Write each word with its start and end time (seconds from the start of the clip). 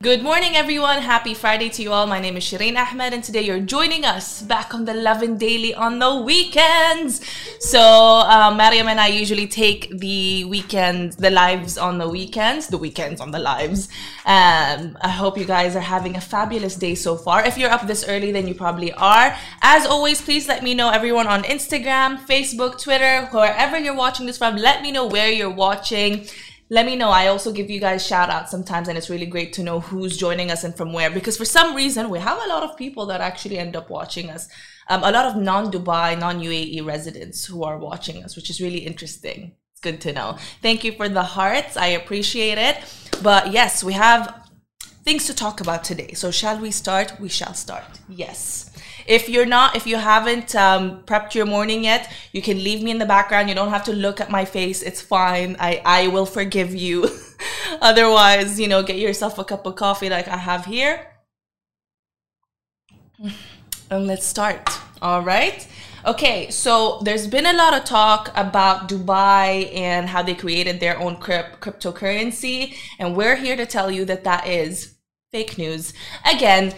Good 0.00 0.22
morning, 0.22 0.54
everyone. 0.54 1.02
Happy 1.02 1.34
Friday 1.34 1.68
to 1.70 1.82
you 1.82 1.92
all. 1.92 2.06
My 2.06 2.20
name 2.20 2.36
is 2.36 2.44
Shireen 2.44 2.76
Ahmed, 2.76 3.12
and 3.12 3.24
today 3.24 3.42
you're 3.42 3.58
joining 3.58 4.04
us 4.04 4.42
back 4.42 4.72
on 4.72 4.84
the 4.84 4.94
Lovin 4.94 5.36
Daily 5.36 5.74
on 5.74 5.98
the 5.98 6.14
weekends. 6.14 7.20
So, 7.58 7.80
uh, 7.80 8.54
Mariam 8.56 8.86
and 8.86 9.00
I 9.00 9.08
usually 9.08 9.48
take 9.48 9.90
the 9.90 10.44
weekends, 10.44 11.16
the 11.16 11.30
lives 11.30 11.76
on 11.76 11.98
the 11.98 12.08
weekends, 12.08 12.68
the 12.68 12.78
weekends 12.78 13.20
on 13.20 13.32
the 13.32 13.40
lives. 13.40 13.88
Um, 14.24 14.96
I 15.00 15.08
hope 15.08 15.36
you 15.36 15.44
guys 15.44 15.74
are 15.74 15.80
having 15.80 16.14
a 16.14 16.20
fabulous 16.20 16.76
day 16.76 16.94
so 16.94 17.16
far. 17.16 17.44
If 17.44 17.58
you're 17.58 17.72
up 17.72 17.84
this 17.88 18.04
early, 18.06 18.30
then 18.30 18.46
you 18.46 18.54
probably 18.54 18.92
are. 18.92 19.36
As 19.62 19.84
always, 19.84 20.22
please 20.22 20.46
let 20.46 20.62
me 20.62 20.74
know, 20.74 20.90
everyone 20.90 21.26
on 21.26 21.42
Instagram, 21.42 22.20
Facebook, 22.24 22.80
Twitter, 22.80 23.26
wherever 23.32 23.76
you're 23.76 23.96
watching 23.96 24.26
this 24.26 24.38
from, 24.38 24.54
let 24.58 24.80
me 24.80 24.92
know 24.92 25.08
where 25.08 25.28
you're 25.28 25.50
watching 25.50 26.28
let 26.70 26.84
me 26.84 26.96
know. 26.96 27.10
I 27.10 27.28
also 27.28 27.52
give 27.52 27.70
you 27.70 27.80
guys 27.80 28.06
shout 28.06 28.30
outs 28.30 28.50
sometimes, 28.50 28.88
and 28.88 28.98
it's 28.98 29.08
really 29.08 29.26
great 29.26 29.52
to 29.54 29.62
know 29.62 29.80
who's 29.80 30.16
joining 30.16 30.50
us 30.50 30.64
and 30.64 30.76
from 30.76 30.92
where 30.92 31.10
because 31.10 31.36
for 31.36 31.44
some 31.44 31.74
reason 31.74 32.10
we 32.10 32.18
have 32.18 32.38
a 32.42 32.48
lot 32.48 32.62
of 32.62 32.76
people 32.76 33.06
that 33.06 33.20
actually 33.20 33.58
end 33.58 33.76
up 33.76 33.90
watching 33.90 34.30
us. 34.30 34.48
Um, 34.90 35.02
a 35.04 35.10
lot 35.10 35.26
of 35.26 35.36
non 35.36 35.70
Dubai, 35.70 36.18
non 36.18 36.40
UAE 36.40 36.84
residents 36.84 37.44
who 37.44 37.62
are 37.62 37.78
watching 37.78 38.24
us, 38.24 38.36
which 38.36 38.50
is 38.50 38.60
really 38.60 38.78
interesting. 38.78 39.52
It's 39.72 39.80
good 39.80 40.00
to 40.02 40.12
know. 40.12 40.36
Thank 40.62 40.84
you 40.84 40.92
for 40.92 41.08
the 41.08 41.22
hearts. 41.22 41.76
I 41.76 41.88
appreciate 41.88 42.58
it. 42.58 42.76
But 43.22 43.52
yes, 43.52 43.84
we 43.84 43.92
have 43.94 44.48
things 45.04 45.26
to 45.26 45.34
talk 45.34 45.60
about 45.60 45.84
today. 45.84 46.12
So, 46.12 46.30
shall 46.30 46.58
we 46.58 46.70
start? 46.70 47.18
We 47.20 47.28
shall 47.28 47.54
start. 47.54 48.00
Yes. 48.08 48.70
If 49.08 49.28
you're 49.28 49.46
not, 49.46 49.74
if 49.74 49.86
you 49.86 49.96
haven't 49.96 50.54
um, 50.54 51.02
prepped 51.04 51.34
your 51.34 51.46
morning 51.46 51.82
yet, 51.82 52.12
you 52.32 52.42
can 52.42 52.62
leave 52.62 52.82
me 52.82 52.90
in 52.90 52.98
the 52.98 53.06
background. 53.06 53.48
You 53.48 53.54
don't 53.54 53.70
have 53.70 53.84
to 53.84 53.92
look 53.92 54.20
at 54.20 54.30
my 54.30 54.44
face. 54.44 54.82
It's 54.82 55.00
fine. 55.00 55.56
I, 55.58 55.80
I 55.84 56.08
will 56.08 56.26
forgive 56.26 56.74
you. 56.74 57.08
Otherwise, 57.80 58.60
you 58.60 58.68
know, 58.68 58.82
get 58.82 58.96
yourself 58.96 59.38
a 59.38 59.44
cup 59.44 59.64
of 59.64 59.76
coffee 59.76 60.10
like 60.10 60.28
I 60.28 60.36
have 60.36 60.66
here. 60.66 61.06
And 63.90 64.06
let's 64.06 64.26
start. 64.26 64.68
All 65.00 65.22
right. 65.22 65.66
Okay, 66.04 66.50
so 66.50 67.00
there's 67.02 67.26
been 67.26 67.46
a 67.46 67.52
lot 67.52 67.74
of 67.74 67.84
talk 67.84 68.30
about 68.36 68.88
Dubai 68.88 69.74
and 69.74 70.08
how 70.08 70.22
they 70.22 70.34
created 70.34 70.80
their 70.80 70.98
own 70.98 71.16
crypt- 71.16 71.60
cryptocurrency, 71.60 72.76
and 72.98 73.16
we're 73.16 73.36
here 73.36 73.56
to 73.56 73.66
tell 73.66 73.90
you 73.90 74.04
that 74.04 74.24
that 74.24 74.46
is 74.46 74.94
fake 75.32 75.58
news. 75.58 75.92
Again, 76.24 76.72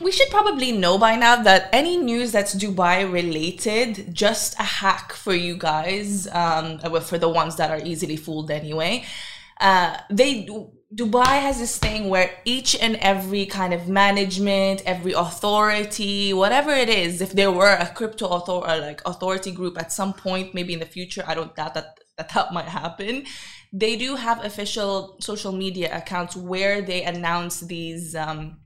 we 0.00 0.12
should 0.12 0.30
probably 0.30 0.72
know 0.72 0.98
by 0.98 1.16
now 1.16 1.42
that 1.42 1.68
any 1.72 1.96
news 1.96 2.32
that's 2.32 2.54
Dubai 2.54 3.10
related, 3.10 4.14
just 4.14 4.58
a 4.58 4.62
hack 4.62 5.12
for 5.12 5.34
you 5.34 5.56
guys, 5.56 6.26
um, 6.28 6.78
for 7.00 7.18
the 7.18 7.28
ones 7.28 7.56
that 7.56 7.70
are 7.70 7.84
easily 7.84 8.16
fooled 8.16 8.50
anyway. 8.50 9.04
Uh, 9.60 9.96
they 10.10 10.46
Dubai 10.94 11.40
has 11.40 11.58
this 11.58 11.78
thing 11.78 12.08
where 12.08 12.30
each 12.44 12.76
and 12.80 12.96
every 12.96 13.44
kind 13.46 13.74
of 13.74 13.88
management, 13.88 14.82
every 14.86 15.12
authority, 15.12 16.32
whatever 16.32 16.70
it 16.70 16.88
is, 16.88 17.20
if 17.20 17.32
there 17.32 17.50
were 17.50 17.74
a 17.74 17.88
crypto 17.88 18.26
author 18.26 18.60
like 18.80 19.02
authority 19.04 19.50
group 19.50 19.78
at 19.78 19.92
some 19.92 20.12
point, 20.12 20.54
maybe 20.54 20.72
in 20.74 20.78
the 20.78 20.86
future, 20.86 21.24
I 21.26 21.34
don't 21.34 21.54
doubt 21.56 21.74
that 21.74 21.98
that, 22.16 22.28
that 22.30 22.52
might 22.52 22.68
happen. 22.68 23.24
They 23.72 23.96
do 23.96 24.14
have 24.14 24.44
official 24.44 25.16
social 25.20 25.52
media 25.52 25.94
accounts 25.96 26.36
where 26.36 26.80
they 26.80 27.02
announce 27.02 27.60
these 27.60 28.14
um, 28.14 28.58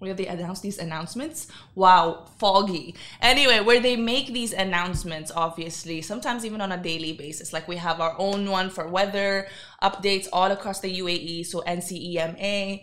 where 0.00 0.14
they 0.14 0.26
announce 0.26 0.60
these 0.60 0.78
announcements. 0.78 1.46
Wow, 1.74 2.26
foggy. 2.38 2.96
Anyway, 3.20 3.60
where 3.60 3.80
they 3.80 3.96
make 3.96 4.32
these 4.32 4.52
announcements, 4.52 5.30
obviously, 5.34 6.02
sometimes 6.02 6.44
even 6.44 6.60
on 6.60 6.72
a 6.72 6.82
daily 6.82 7.12
basis. 7.12 7.52
Like 7.52 7.68
we 7.68 7.76
have 7.76 8.00
our 8.00 8.16
own 8.18 8.50
one 8.50 8.70
for 8.70 8.88
weather 8.88 9.46
updates 9.82 10.26
all 10.32 10.50
across 10.50 10.80
the 10.80 11.00
UAE. 11.00 11.46
So 11.46 11.62
NCEMA, 11.66 12.82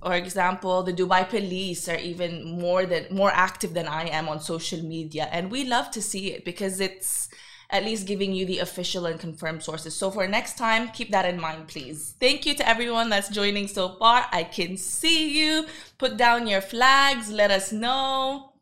for 0.00 0.14
example, 0.14 0.82
the 0.84 0.92
Dubai 0.92 1.28
police 1.28 1.88
are 1.88 1.98
even 1.98 2.58
more 2.58 2.86
than 2.86 3.06
more 3.10 3.32
active 3.34 3.74
than 3.74 3.88
I 3.88 4.04
am 4.08 4.28
on 4.28 4.40
social 4.40 4.82
media, 4.82 5.28
and 5.32 5.50
we 5.50 5.64
love 5.64 5.90
to 5.90 6.00
see 6.00 6.32
it 6.32 6.44
because 6.44 6.80
it's 6.80 7.28
at 7.72 7.84
least 7.84 8.06
giving 8.06 8.32
you 8.32 8.44
the 8.44 8.58
official 8.58 9.06
and 9.06 9.18
confirmed 9.18 9.62
sources. 9.62 9.96
So 9.96 10.10
for 10.10 10.28
next 10.28 10.58
time, 10.58 10.88
keep 10.88 11.10
that 11.10 11.24
in 11.24 11.40
mind, 11.40 11.68
please. 11.68 12.14
Thank 12.20 12.44
you 12.44 12.54
to 12.54 12.68
everyone 12.68 13.08
that's 13.08 13.30
joining 13.30 13.66
so 13.66 13.96
far. 13.96 14.26
I 14.30 14.44
can 14.44 14.76
see 14.76 15.40
you. 15.40 15.64
Put 15.96 16.18
down 16.18 16.46
your 16.46 16.60
flags. 16.60 17.30
Let 17.30 17.50
us 17.50 17.72
know. 17.72 18.52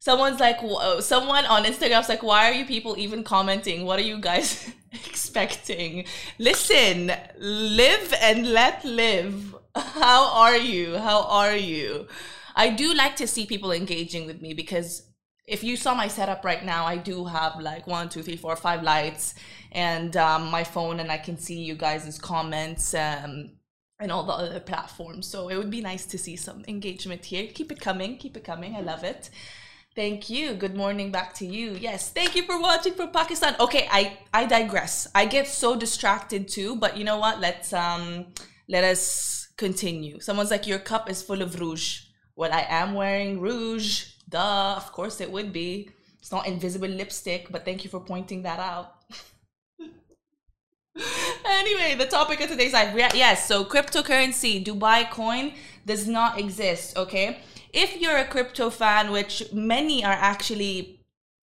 Someone's 0.00 0.38
like, 0.38 0.58
oh, 0.62 1.00
someone 1.00 1.46
on 1.46 1.64
Instagram's 1.64 2.10
like, 2.10 2.22
why 2.22 2.50
are 2.50 2.52
you 2.52 2.66
people 2.66 2.94
even 2.98 3.24
commenting? 3.24 3.86
What 3.86 3.98
are 3.98 4.02
you 4.02 4.20
guys 4.20 4.70
expecting? 4.92 6.04
Listen, 6.38 7.10
live 7.38 8.14
and 8.20 8.52
let 8.52 8.84
live. 8.84 9.56
How 9.74 10.30
are 10.34 10.56
you? 10.56 10.98
How 10.98 11.22
are 11.22 11.56
you? 11.56 12.06
I 12.54 12.70
do 12.70 12.92
like 12.92 13.16
to 13.16 13.26
see 13.26 13.46
people 13.46 13.72
engaging 13.72 14.26
with 14.26 14.42
me 14.42 14.52
because 14.52 15.04
if 15.48 15.64
you 15.64 15.76
saw 15.76 15.94
my 15.94 16.08
setup 16.08 16.44
right 16.44 16.62
now, 16.62 16.84
I 16.84 16.98
do 16.98 17.24
have 17.24 17.58
like 17.58 17.86
one, 17.86 18.10
two, 18.10 18.22
three, 18.22 18.36
four, 18.36 18.54
five 18.54 18.82
lights 18.82 19.34
and 19.72 20.14
um, 20.16 20.50
my 20.50 20.62
phone, 20.62 21.00
and 21.00 21.10
I 21.10 21.16
can 21.16 21.38
see 21.38 21.58
you 21.60 21.74
guys' 21.74 22.18
comments 22.18 22.92
um, 22.92 23.52
and 23.98 24.12
all 24.12 24.24
the 24.24 24.32
other 24.34 24.60
platforms. 24.60 25.26
So 25.26 25.48
it 25.48 25.56
would 25.56 25.70
be 25.70 25.80
nice 25.80 26.04
to 26.06 26.18
see 26.18 26.36
some 26.36 26.64
engagement 26.68 27.24
here. 27.24 27.48
Keep 27.52 27.72
it 27.72 27.80
coming, 27.80 28.18
keep 28.18 28.36
it 28.36 28.44
coming. 28.44 28.76
I 28.76 28.82
love 28.82 29.04
it. 29.04 29.30
Thank 29.96 30.28
you. 30.28 30.52
Good 30.52 30.76
morning 30.76 31.10
back 31.10 31.32
to 31.36 31.46
you. 31.46 31.72
Yes, 31.72 32.10
thank 32.10 32.36
you 32.36 32.42
for 32.42 32.60
watching 32.60 32.92
from 32.92 33.10
Pakistan. 33.10 33.56
Okay, 33.58 33.88
I 33.90 34.18
I 34.32 34.44
digress. 34.44 35.08
I 35.14 35.24
get 35.24 35.48
so 35.48 35.74
distracted 35.74 36.46
too, 36.46 36.76
but 36.76 36.98
you 36.98 37.04
know 37.04 37.18
what? 37.18 37.40
Let's 37.40 37.72
um 37.72 38.26
let 38.68 38.84
us 38.84 39.48
continue. 39.56 40.20
Someone's 40.20 40.50
like 40.50 40.66
your 40.66 40.78
cup 40.78 41.10
is 41.10 41.22
full 41.22 41.40
of 41.40 41.58
rouge. 41.58 42.02
Well, 42.36 42.52
I 42.52 42.66
am 42.68 42.94
wearing 42.94 43.40
rouge 43.40 44.17
Duh, 44.28 44.74
of 44.76 44.92
course 44.92 45.20
it 45.20 45.30
would 45.30 45.52
be. 45.52 45.90
It's 46.20 46.32
not 46.32 46.46
invisible 46.46 46.88
lipstick, 46.88 47.50
but 47.50 47.64
thank 47.64 47.84
you 47.84 47.90
for 47.90 48.00
pointing 48.00 48.42
that 48.42 48.58
out. 48.58 48.94
anyway, 51.46 51.94
the 51.96 52.06
topic 52.06 52.40
of 52.40 52.50
today's 52.50 52.72
live. 52.72 52.94
Yes, 53.14 53.46
so 53.46 53.64
cryptocurrency, 53.64 54.64
Dubai 54.64 55.10
coin 55.10 55.52
does 55.86 56.06
not 56.06 56.38
exist, 56.38 56.96
okay? 56.96 57.40
If 57.72 58.00
you're 58.00 58.18
a 58.18 58.26
crypto 58.26 58.70
fan, 58.70 59.10
which 59.12 59.44
many 59.52 60.04
are 60.04 60.12
actually 60.12 61.00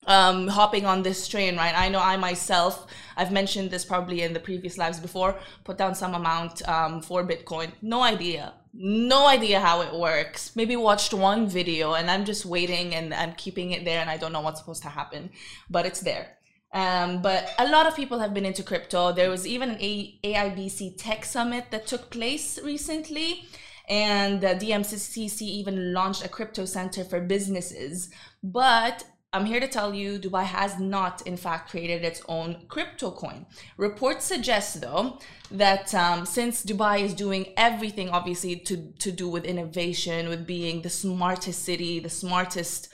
um, 0.08 0.48
hopping 0.48 0.86
on 0.86 1.04
this 1.04 1.28
train, 1.28 1.56
right? 1.58 1.74
I 1.76 1.90
know 1.90 2.00
I 2.00 2.18
myself, 2.18 2.86
I've 3.18 3.32
mentioned 3.32 3.72
this 3.72 3.86
probably 3.86 4.22
in 4.22 4.34
the 4.34 4.40
previous 4.40 4.78
lives 4.78 5.00
before, 5.00 5.40
put 5.64 5.78
down 5.78 5.96
some 5.96 6.14
amount 6.14 6.68
um, 6.68 7.02
for 7.02 7.24
Bitcoin. 7.26 7.72
No 7.82 8.04
idea 8.04 8.54
no 8.78 9.26
idea 9.28 9.60
how 9.60 9.82
it 9.82 9.94
works. 9.94 10.56
Maybe 10.56 10.76
watched 10.76 11.14
one 11.14 11.48
video 11.48 11.94
and 11.94 12.12
I'm 12.12 12.26
just 12.26 12.46
waiting 12.46 12.94
and 12.94 13.14
I'm 13.14 13.34
keeping 13.34 13.72
it 13.72 13.86
there 13.86 14.02
and 14.02 14.10
I 14.10 14.18
don't 14.18 14.34
know 14.34 14.42
what's 14.42 14.60
supposed 14.60 14.84
to 14.84 14.90
happen, 14.90 15.30
but 15.70 15.86
it's 15.86 16.02
there. 16.02 16.38
Um, 16.74 17.22
but 17.22 17.50
a 17.58 17.70
lot 17.70 17.88
of 17.88 17.96
people 17.96 18.20
have 18.20 18.34
been 18.34 18.46
into 18.46 18.62
crypto. 18.62 19.14
There 19.14 19.30
was 19.30 19.48
even 19.48 19.72
an 19.72 19.78
a- 19.80 20.20
AIBC 20.24 20.96
Tech 20.98 21.24
Summit 21.24 21.72
that 21.72 21.88
took 21.88 22.10
place 22.10 22.60
recently, 22.62 23.46
and 23.88 24.42
the 24.42 24.56
DMCC 24.56 25.42
even 25.42 25.94
launched 25.94 26.26
a 26.26 26.28
crypto 26.28 26.66
center 26.66 27.06
for 27.06 27.22
businesses. 27.22 28.10
But 28.44 29.06
I'm 29.36 29.46
here 29.46 29.60
to 29.60 29.68
tell 29.68 29.94
you 29.94 30.18
Dubai 30.18 30.46
has 30.46 30.80
not, 30.80 31.22
in 31.28 31.36
fact, 31.36 31.70
created 31.70 32.06
its 32.06 32.22
own 32.30 32.68
crypto 32.70 33.12
coin. 33.12 33.46
Reports 33.76 34.24
suggest, 34.24 34.80
though, 34.80 35.20
that 35.52 35.94
um, 35.94 36.26
since 36.26 36.64
Dubai 36.64 37.02
is 37.02 37.14
doing 37.14 37.48
everything, 37.58 38.08
obviously, 38.10 38.56
to, 38.56 38.78
to 39.00 39.12
do 39.12 39.28
with 39.28 39.44
innovation, 39.44 40.30
with 40.30 40.48
being 40.48 40.84
the 40.84 40.90
smartest 40.90 41.66
city, 41.66 42.00
the 42.00 42.10
smartest 42.10 42.88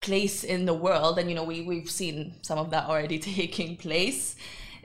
place 0.00 0.44
in 0.44 0.64
the 0.64 0.74
world, 0.74 1.18
and 1.18 1.28
you 1.28 1.34
know, 1.34 1.42
we, 1.42 1.62
we've 1.62 1.90
seen 1.90 2.36
some 2.42 2.58
of 2.58 2.70
that 2.70 2.88
already 2.88 3.18
taking 3.36 3.76
place. 3.76 4.36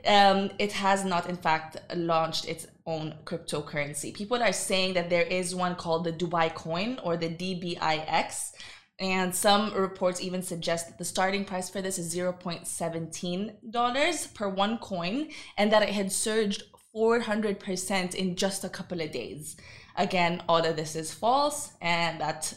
Um, 0.04 0.50
it 0.58 0.72
has 0.72 1.04
not, 1.04 1.28
in 1.28 1.36
fact, 1.36 1.76
launched 1.94 2.48
its 2.48 2.66
own 2.84 3.14
cryptocurrency. 3.24 4.12
People 4.12 4.42
are 4.42 4.52
saying 4.52 4.94
that 4.94 5.08
there 5.08 5.22
is 5.22 5.54
one 5.54 5.76
called 5.76 6.02
the 6.02 6.12
Dubai 6.12 6.52
coin 6.52 6.98
or 7.04 7.16
the 7.16 7.28
DBIX 7.28 8.50
and 8.98 9.34
some 9.34 9.72
reports 9.74 10.20
even 10.20 10.42
suggest 10.42 10.88
that 10.88 10.98
the 10.98 11.04
starting 11.04 11.44
price 11.44 11.68
for 11.68 11.82
this 11.82 11.98
is 11.98 12.14
$0.17 12.14 14.34
per 14.34 14.48
one 14.48 14.78
coin 14.78 15.28
and 15.58 15.72
that 15.72 15.82
it 15.82 15.90
had 15.90 16.12
surged 16.12 16.62
400% 16.94 18.14
in 18.14 18.36
just 18.36 18.62
a 18.62 18.68
couple 18.68 19.00
of 19.00 19.10
days. 19.10 19.56
Again, 19.96 20.44
all 20.48 20.64
of 20.64 20.76
this 20.76 20.94
is 20.94 21.12
false 21.12 21.72
and 21.80 22.20
that 22.20 22.54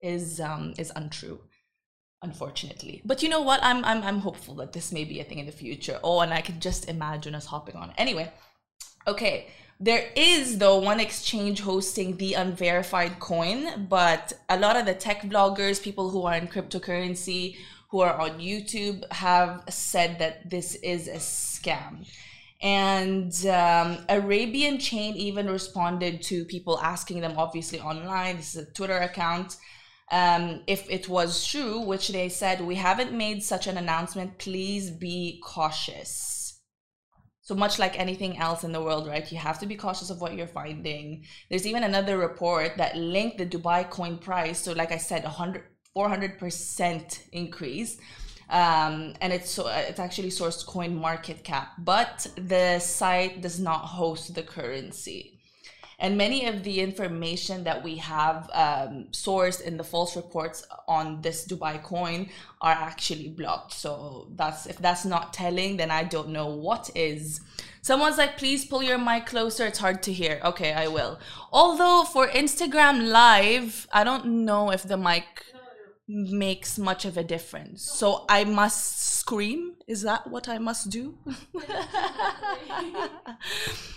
is 0.00 0.40
um, 0.40 0.74
is 0.78 0.92
untrue 0.94 1.40
unfortunately. 2.22 3.02
But 3.04 3.22
you 3.22 3.28
know 3.28 3.40
what? 3.40 3.60
I'm 3.62 3.84
I'm 3.84 4.02
I'm 4.02 4.20
hopeful 4.20 4.54
that 4.56 4.72
this 4.72 4.92
may 4.92 5.04
be 5.04 5.20
a 5.20 5.24
thing 5.24 5.38
in 5.38 5.46
the 5.46 5.52
future. 5.52 5.98
Oh, 6.02 6.20
and 6.20 6.32
I 6.32 6.40
can 6.40 6.60
just 6.60 6.88
imagine 6.88 7.34
us 7.34 7.46
hopping 7.46 7.76
on. 7.76 7.92
Anyway, 7.96 8.30
okay. 9.06 9.48
There 9.82 10.10
is 10.14 10.58
though 10.58 10.78
one 10.78 11.00
exchange 11.00 11.62
hosting 11.62 12.18
the 12.18 12.34
unverified 12.34 13.18
coin, 13.18 13.86
but 13.88 14.34
a 14.50 14.58
lot 14.58 14.76
of 14.76 14.84
the 14.84 14.92
tech 14.92 15.22
bloggers, 15.22 15.82
people 15.82 16.10
who 16.10 16.24
are 16.24 16.34
in 16.34 16.48
cryptocurrency, 16.48 17.56
who 17.88 18.00
are 18.00 18.20
on 18.20 18.40
YouTube, 18.40 19.10
have 19.10 19.64
said 19.70 20.18
that 20.18 20.50
this 20.50 20.74
is 20.74 21.08
a 21.08 21.16
scam. 21.16 22.06
And 22.60 23.34
um, 23.46 24.04
Arabian 24.10 24.78
Chain 24.78 25.16
even 25.16 25.48
responded 25.48 26.20
to 26.24 26.44
people 26.44 26.78
asking 26.80 27.20
them, 27.20 27.38
obviously 27.38 27.80
online. 27.80 28.36
This 28.36 28.54
is 28.54 28.68
a 28.68 28.70
Twitter 28.72 28.98
account. 28.98 29.56
Um, 30.12 30.60
if 30.66 30.90
it 30.90 31.08
was 31.08 31.46
true, 31.46 31.80
which 31.80 32.08
they 32.08 32.28
said, 32.28 32.60
we 32.60 32.74
haven't 32.74 33.14
made 33.14 33.42
such 33.42 33.66
an 33.66 33.78
announcement, 33.78 34.36
please 34.36 34.90
be 34.90 35.40
cautious. 35.42 36.39
So 37.50 37.56
much 37.56 37.80
like 37.80 37.98
anything 37.98 38.38
else 38.38 38.62
in 38.62 38.70
the 38.70 38.80
world, 38.80 39.08
right? 39.08 39.26
You 39.32 39.38
have 39.38 39.58
to 39.58 39.66
be 39.66 39.74
cautious 39.74 40.08
of 40.08 40.20
what 40.20 40.34
you're 40.36 40.46
finding. 40.62 41.24
There's 41.48 41.66
even 41.66 41.82
another 41.82 42.16
report 42.16 42.76
that 42.76 42.96
linked 42.96 43.38
the 43.38 43.44
Dubai 43.44 43.90
coin 43.90 44.18
price. 44.18 44.60
So, 44.60 44.72
like 44.72 44.92
I 44.92 44.98
said, 44.98 45.24
100, 45.24 45.64
400% 45.96 47.18
increase. 47.32 47.98
Um, 48.48 49.14
and 49.20 49.32
it's 49.32 49.50
so 49.50 49.66
it's 49.66 49.98
actually 49.98 50.28
sourced 50.28 50.64
CoinMarketCap, 50.64 51.66
but 51.78 52.24
the 52.36 52.78
site 52.78 53.42
does 53.42 53.58
not 53.58 53.80
host 53.80 54.32
the 54.36 54.44
currency. 54.44 55.39
And 56.00 56.16
many 56.16 56.46
of 56.46 56.64
the 56.64 56.80
information 56.80 57.64
that 57.64 57.84
we 57.84 57.96
have 57.96 58.50
um, 58.54 59.08
sourced 59.12 59.60
in 59.60 59.76
the 59.76 59.84
false 59.84 60.16
reports 60.16 60.66
on 60.88 61.20
this 61.20 61.46
Dubai 61.46 61.82
coin 61.82 62.30
are 62.62 62.72
actually 62.72 63.28
blocked. 63.28 63.74
So 63.74 64.28
that's 64.34 64.64
if 64.66 64.78
that's 64.78 65.04
not 65.04 65.34
telling, 65.34 65.76
then 65.76 65.90
I 65.90 66.04
don't 66.04 66.30
know 66.30 66.46
what 66.46 66.90
is. 66.94 67.42
Someone's 67.82 68.16
like, 68.16 68.38
please 68.38 68.64
pull 68.64 68.82
your 68.82 68.98
mic 68.98 69.26
closer. 69.26 69.66
It's 69.66 69.78
hard 69.78 70.02
to 70.04 70.12
hear. 70.12 70.40
Okay, 70.42 70.72
I 70.72 70.88
will. 70.88 71.20
Although 71.52 72.04
for 72.04 72.28
Instagram 72.28 73.08
Live, 73.08 73.86
I 73.92 74.02
don't 74.02 74.44
know 74.46 74.70
if 74.70 74.82
the 74.84 74.96
mic 74.96 75.44
makes 76.08 76.78
much 76.78 77.04
of 77.04 77.16
a 77.18 77.22
difference. 77.22 77.82
So 77.82 78.24
I 78.28 78.44
must 78.44 79.02
scream. 79.18 79.74
Is 79.86 80.02
that 80.02 80.26
what 80.28 80.48
I 80.48 80.58
must 80.58 80.88
do? 80.88 81.18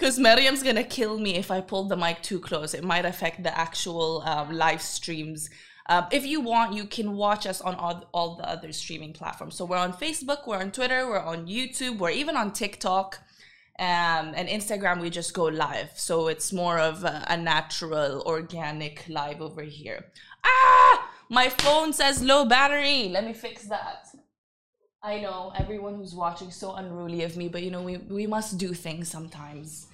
Because 0.00 0.18
Mariam's 0.18 0.62
gonna 0.62 0.82
kill 0.82 1.18
me 1.18 1.34
if 1.34 1.50
I 1.50 1.60
pull 1.60 1.84
the 1.84 1.94
mic 1.94 2.22
too 2.22 2.40
close. 2.40 2.72
It 2.72 2.82
might 2.82 3.04
affect 3.04 3.42
the 3.42 3.56
actual 3.56 4.22
um, 4.22 4.50
live 4.50 4.80
streams. 4.80 5.50
Um, 5.90 6.06
if 6.10 6.24
you 6.24 6.40
want, 6.40 6.72
you 6.72 6.86
can 6.86 7.18
watch 7.18 7.46
us 7.46 7.60
on 7.60 7.74
all, 7.74 8.08
all 8.14 8.36
the 8.36 8.48
other 8.48 8.72
streaming 8.72 9.12
platforms. 9.12 9.56
So 9.56 9.66
we're 9.66 9.76
on 9.76 9.92
Facebook, 9.92 10.46
we're 10.46 10.56
on 10.56 10.72
Twitter, 10.72 11.06
we're 11.06 11.20
on 11.20 11.46
YouTube, 11.46 11.98
we're 11.98 12.12
even 12.12 12.34
on 12.34 12.54
TikTok. 12.54 13.18
Um, 13.78 14.32
and 14.34 14.48
Instagram, 14.48 15.02
we 15.02 15.10
just 15.10 15.34
go 15.34 15.44
live. 15.44 15.90
So 15.96 16.28
it's 16.28 16.50
more 16.50 16.78
of 16.78 17.04
a, 17.04 17.26
a 17.28 17.36
natural, 17.36 18.22
organic 18.22 19.04
live 19.06 19.42
over 19.42 19.62
here. 19.62 20.06
Ah! 20.42 21.10
My 21.28 21.50
phone 21.50 21.92
says 21.92 22.22
low 22.22 22.46
battery. 22.46 23.10
Let 23.10 23.26
me 23.26 23.34
fix 23.34 23.64
that. 23.64 24.06
I 25.02 25.20
know 25.20 25.52
everyone 25.58 25.96
who's 25.96 26.14
watching 26.14 26.50
so 26.50 26.74
unruly 26.74 27.22
of 27.22 27.36
me, 27.36 27.48
but 27.48 27.62
you 27.62 27.70
know 27.70 27.82
we 27.82 27.96
we 27.96 28.26
must 28.26 28.58
do 28.58 28.74
things 28.74 29.08
sometimes. 29.08 29.86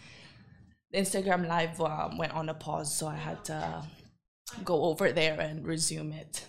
Instagram 0.97 1.47
Live 1.47 1.81
um, 1.81 2.17
went 2.17 2.33
on 2.33 2.49
a 2.49 2.55
pause, 2.55 2.95
so 2.95 3.07
I 3.07 3.17
had 3.17 3.45
to 3.45 3.83
go 4.65 4.85
over 4.85 5.13
there 5.13 5.39
and 5.39 5.65
resume 5.67 6.13
it. 6.13 6.45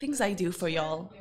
Things 0.00 0.20
I 0.20 0.34
do 0.34 0.52
for 0.52 0.68
y'all. 0.68 1.12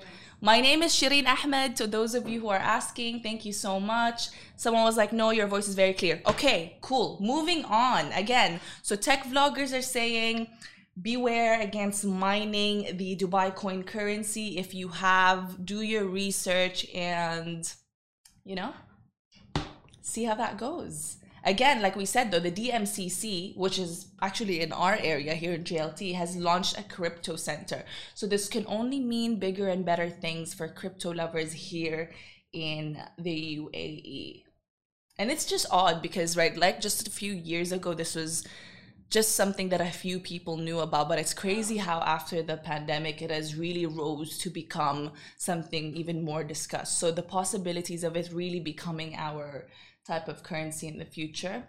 My 0.41 0.59
name 0.59 0.83
is 0.83 0.91
Shireen 0.91 1.27
Ahmed. 1.27 1.77
To 1.77 1.87
those 1.87 2.13
of 2.13 2.27
you 2.27 2.41
who 2.41 2.49
are 2.49 2.57
asking, 2.57 3.21
thank 3.21 3.45
you 3.45 3.53
so 3.53 3.79
much. 3.79 4.27
Someone 4.57 4.83
was 4.83 4.97
like, 4.97 5.13
no, 5.13 5.29
your 5.29 5.47
voice 5.47 5.67
is 5.69 5.75
very 5.75 5.93
clear. 5.93 6.21
Okay, 6.27 6.77
cool. 6.81 7.17
Moving 7.21 7.63
on. 7.65 8.11
Again, 8.11 8.59
so 8.81 8.97
tech 8.97 9.23
vloggers 9.23 9.77
are 9.77 9.81
saying, 9.81 10.47
beware 11.01 11.61
against 11.61 12.03
mining 12.03 12.97
the 12.97 13.15
Dubai 13.15 13.55
coin 13.55 13.83
currency. 13.83 14.57
If 14.57 14.73
you 14.73 14.89
have, 14.89 15.65
do 15.65 15.81
your 15.81 16.03
research 16.03 16.85
and, 16.93 17.71
you 18.43 18.55
know, 18.55 18.73
see 20.01 20.25
how 20.25 20.35
that 20.35 20.57
goes 20.57 21.17
again, 21.45 21.81
like 21.81 21.95
we 21.95 22.05
said 22.05 22.31
though, 22.31 22.39
the 22.39 22.51
DMCC, 22.51 23.55
which 23.55 23.79
is 23.79 24.07
actually 24.21 24.61
in 24.61 24.73
our 24.73 24.97
area 25.01 25.35
here 25.35 25.53
in 25.53 25.63
JLT, 25.63 26.15
has 26.15 26.35
launched 26.35 26.77
a 26.77 26.83
crypto 26.83 27.35
center. 27.35 27.85
So 28.13 28.27
this 28.27 28.49
can 28.49 28.65
only 28.67 28.99
mean 28.99 29.39
bigger 29.39 29.69
and 29.69 29.85
better 29.85 30.09
things 30.09 30.53
for 30.53 30.67
crypto 30.67 31.13
lovers 31.13 31.53
here 31.53 32.11
in 32.51 32.97
the 33.17 33.59
UAE. 33.59 34.43
And 35.17 35.31
it's 35.31 35.45
just 35.45 35.67
odd 35.71 36.01
because, 36.01 36.35
right, 36.35 36.57
like 36.57 36.81
just 36.81 37.07
a 37.07 37.11
few 37.11 37.31
years 37.31 37.71
ago, 37.71 37.93
this 37.93 38.15
was 38.15 38.45
just 39.09 39.35
something 39.35 39.69
that 39.69 39.81
a 39.81 39.85
few 39.85 40.19
people 40.19 40.57
knew 40.57 40.79
about 40.79 41.07
but 41.07 41.19
it's 41.19 41.33
crazy 41.33 41.77
how 41.77 41.99
after 41.99 42.41
the 42.41 42.57
pandemic 42.57 43.21
it 43.21 43.29
has 43.29 43.55
really 43.55 43.85
rose 43.85 44.37
to 44.37 44.49
become 44.49 45.11
something 45.37 45.95
even 45.95 46.25
more 46.25 46.43
discussed 46.43 46.99
so 46.99 47.11
the 47.11 47.21
possibilities 47.21 48.03
of 48.03 48.17
it 48.17 48.29
really 48.33 48.59
becoming 48.59 49.15
our 49.15 49.67
type 50.05 50.27
of 50.27 50.43
currency 50.43 50.87
in 50.87 50.97
the 50.97 51.05
future. 51.05 51.63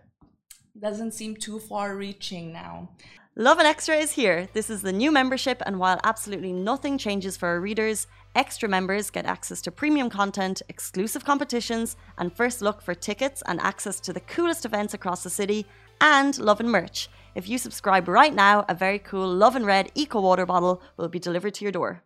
Doesn't 0.78 1.14
seem 1.14 1.36
too 1.36 1.58
far 1.58 1.96
reaching 1.96 2.52
now. 2.52 2.90
Lovin 3.38 3.66
Extra 3.66 3.96
is 3.96 4.12
here. 4.12 4.48
This 4.52 4.70
is 4.70 4.80
the 4.80 4.92
new 4.92 5.10
membership, 5.10 5.62
and 5.66 5.78
while 5.78 6.00
absolutely 6.04 6.52
nothing 6.52 6.96
changes 6.96 7.36
for 7.36 7.48
our 7.48 7.60
readers, 7.60 8.06
extra 8.34 8.66
members 8.68 9.10
get 9.10 9.26
access 9.26 9.60
to 9.62 9.70
premium 9.70 10.08
content, 10.08 10.62
exclusive 10.70 11.24
competitions, 11.24 11.96
and 12.16 12.32
first 12.32 12.62
look 12.62 12.80
for 12.80 12.94
tickets 12.94 13.42
and 13.46 13.60
access 13.60 14.00
to 14.00 14.12
the 14.12 14.20
coolest 14.20 14.64
events 14.64 14.94
across 14.94 15.22
the 15.22 15.30
city, 15.30 15.66
and 16.00 16.38
Lovin 16.38 16.68
merch. 16.68 17.10
If 17.34 17.46
you 17.46 17.58
subscribe 17.58 18.08
right 18.08 18.34
now, 18.34 18.64
a 18.70 18.74
very 18.74 18.98
cool 18.98 19.28
Love 19.28 19.54
and 19.54 19.66
Red 19.66 19.92
Eco 19.94 20.22
Water 20.22 20.46
bottle 20.46 20.80
will 20.96 21.08
be 21.08 21.18
delivered 21.18 21.52
to 21.54 21.64
your 21.64 21.72
door. 21.72 22.02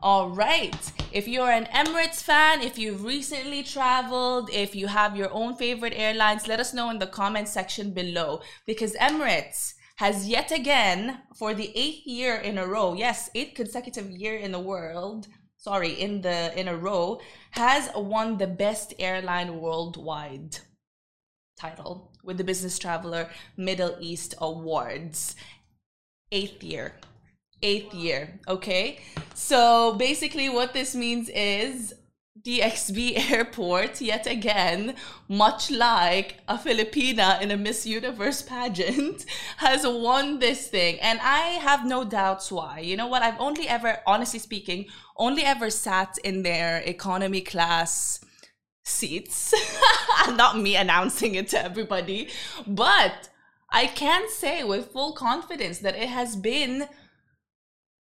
All 0.00 0.28
right. 0.28 0.92
If 1.10 1.26
you're 1.26 1.50
an 1.50 1.64
Emirates 1.66 2.22
fan, 2.22 2.60
if 2.60 2.78
you've 2.78 3.02
recently 3.02 3.62
traveled, 3.62 4.50
if 4.52 4.74
you 4.74 4.88
have 4.88 5.16
your 5.16 5.32
own 5.32 5.56
favorite 5.56 5.94
airlines, 5.96 6.46
let 6.46 6.60
us 6.60 6.74
know 6.74 6.90
in 6.90 6.98
the 6.98 7.06
comment 7.06 7.48
section 7.48 7.92
below 7.92 8.42
because 8.66 8.92
Emirates 8.94 9.72
has 9.96 10.28
yet 10.28 10.52
again, 10.52 11.22
for 11.34 11.54
the 11.54 11.72
eighth 11.74 12.06
year 12.06 12.36
in 12.36 12.58
a 12.58 12.66
row, 12.66 12.92
yes, 12.92 13.30
eighth 13.34 13.54
consecutive 13.54 14.10
year 14.10 14.36
in 14.36 14.52
the 14.52 14.60
world, 14.60 15.26
sorry, 15.56 15.92
in 15.92 16.20
the 16.20 16.52
in 16.58 16.68
a 16.68 16.76
row, 16.76 17.18
has 17.52 17.88
won 17.96 18.36
the 18.36 18.46
best 18.46 18.92
airline 18.98 19.58
worldwide 19.58 20.58
title 21.58 22.12
with 22.22 22.36
the 22.36 22.44
Business 22.44 22.78
Traveler 22.78 23.30
Middle 23.56 23.96
East 23.98 24.34
Awards. 24.38 25.34
Eighth 26.30 26.62
year 26.62 26.96
eighth 27.62 27.94
year. 27.94 28.40
Okay. 28.48 28.98
So 29.34 29.94
basically, 29.94 30.48
what 30.48 30.72
this 30.72 30.94
means 30.94 31.28
is 31.28 31.94
DXB 32.46 33.30
Airport, 33.30 34.00
yet 34.00 34.26
again, 34.26 34.94
much 35.28 35.70
like 35.70 36.36
a 36.46 36.56
Filipina 36.56 37.40
in 37.40 37.50
a 37.50 37.56
Miss 37.56 37.84
Universe 37.86 38.42
pageant, 38.42 39.26
has 39.56 39.86
won 39.86 40.38
this 40.38 40.68
thing. 40.68 40.98
And 41.00 41.18
I 41.20 41.58
have 41.60 41.84
no 41.84 42.04
doubts 42.04 42.52
why. 42.52 42.80
You 42.80 42.96
know 42.96 43.08
what? 43.08 43.22
I've 43.22 43.40
only 43.40 43.66
ever, 43.68 43.98
honestly 44.06 44.38
speaking, 44.38 44.86
only 45.16 45.42
ever 45.42 45.70
sat 45.70 46.18
in 46.22 46.42
their 46.42 46.78
economy 46.78 47.40
class 47.40 48.20
seats. 48.84 49.52
Not 50.28 50.58
me 50.58 50.76
announcing 50.76 51.34
it 51.34 51.48
to 51.48 51.62
everybody, 51.62 52.28
but 52.66 53.28
I 53.70 53.86
can 53.86 54.28
say 54.30 54.62
with 54.62 54.92
full 54.92 55.12
confidence 55.12 55.80
that 55.80 55.96
it 55.96 56.08
has 56.08 56.36
been 56.36 56.88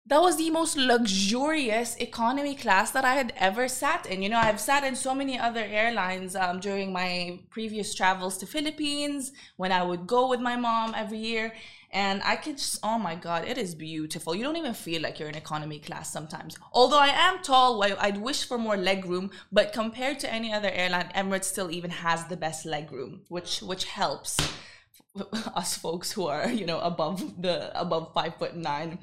that 0.08 0.22
was 0.22 0.38
the 0.38 0.50
most 0.50 0.78
luxurious 0.78 1.96
economy 1.98 2.56
class 2.56 2.92
that 2.92 3.04
I 3.04 3.16
had 3.16 3.34
ever 3.36 3.68
sat 3.68 4.06
in. 4.06 4.22
You 4.22 4.30
know, 4.30 4.38
I've 4.38 4.60
sat 4.60 4.86
in 4.86 4.96
so 4.96 5.14
many 5.14 5.38
other 5.38 5.64
airlines 5.64 6.34
um, 6.36 6.62
during 6.62 6.94
my 6.94 7.40
previous 7.50 7.94
travels 7.94 8.38
to 8.38 8.46
Philippines 8.46 9.34
when 9.58 9.74
I 9.74 9.84
would 9.84 10.08
go 10.08 10.30
with 10.30 10.40
my 10.40 10.56
mom 10.56 10.94
every 10.96 11.18
year. 11.18 11.54
And 11.92 12.22
I 12.24 12.36
could 12.38 12.58
just, 12.58 12.80
oh 12.84 12.98
my 12.98 13.16
God, 13.16 13.46
it 13.46 13.58
is 13.58 13.76
beautiful. 13.76 14.36
You 14.36 14.44
don't 14.44 14.58
even 14.58 14.74
feel 14.74 15.02
like 15.02 15.20
you're 15.20 15.30
in 15.30 15.36
economy 15.36 15.80
class 15.80 16.12
sometimes. 16.12 16.58
Although 16.72 17.00
I 17.00 17.08
am 17.08 17.42
tall, 17.42 17.82
I'd 17.84 18.18
wish 18.18 18.46
for 18.46 18.58
more 18.58 18.78
leg 18.78 19.06
room, 19.06 19.32
but 19.52 19.74
compared 19.74 20.20
to 20.20 20.32
any 20.32 20.54
other 20.54 20.70
airline, 20.70 21.10
Emirates 21.16 21.46
still 21.46 21.72
even 21.72 21.92
has 21.92 22.26
the 22.26 22.38
best 22.38 22.66
leg 22.66 22.92
room, 22.92 23.22
which 23.30 23.62
which 23.62 23.86
helps 23.86 24.38
us 25.56 25.78
folks 25.78 26.12
who 26.12 26.28
are, 26.28 26.50
you 26.50 26.66
know, 26.66 26.80
above 26.80 27.42
the 27.42 27.80
above 27.80 28.14
five 28.14 28.36
foot 28.36 28.56
nine. 28.56 29.00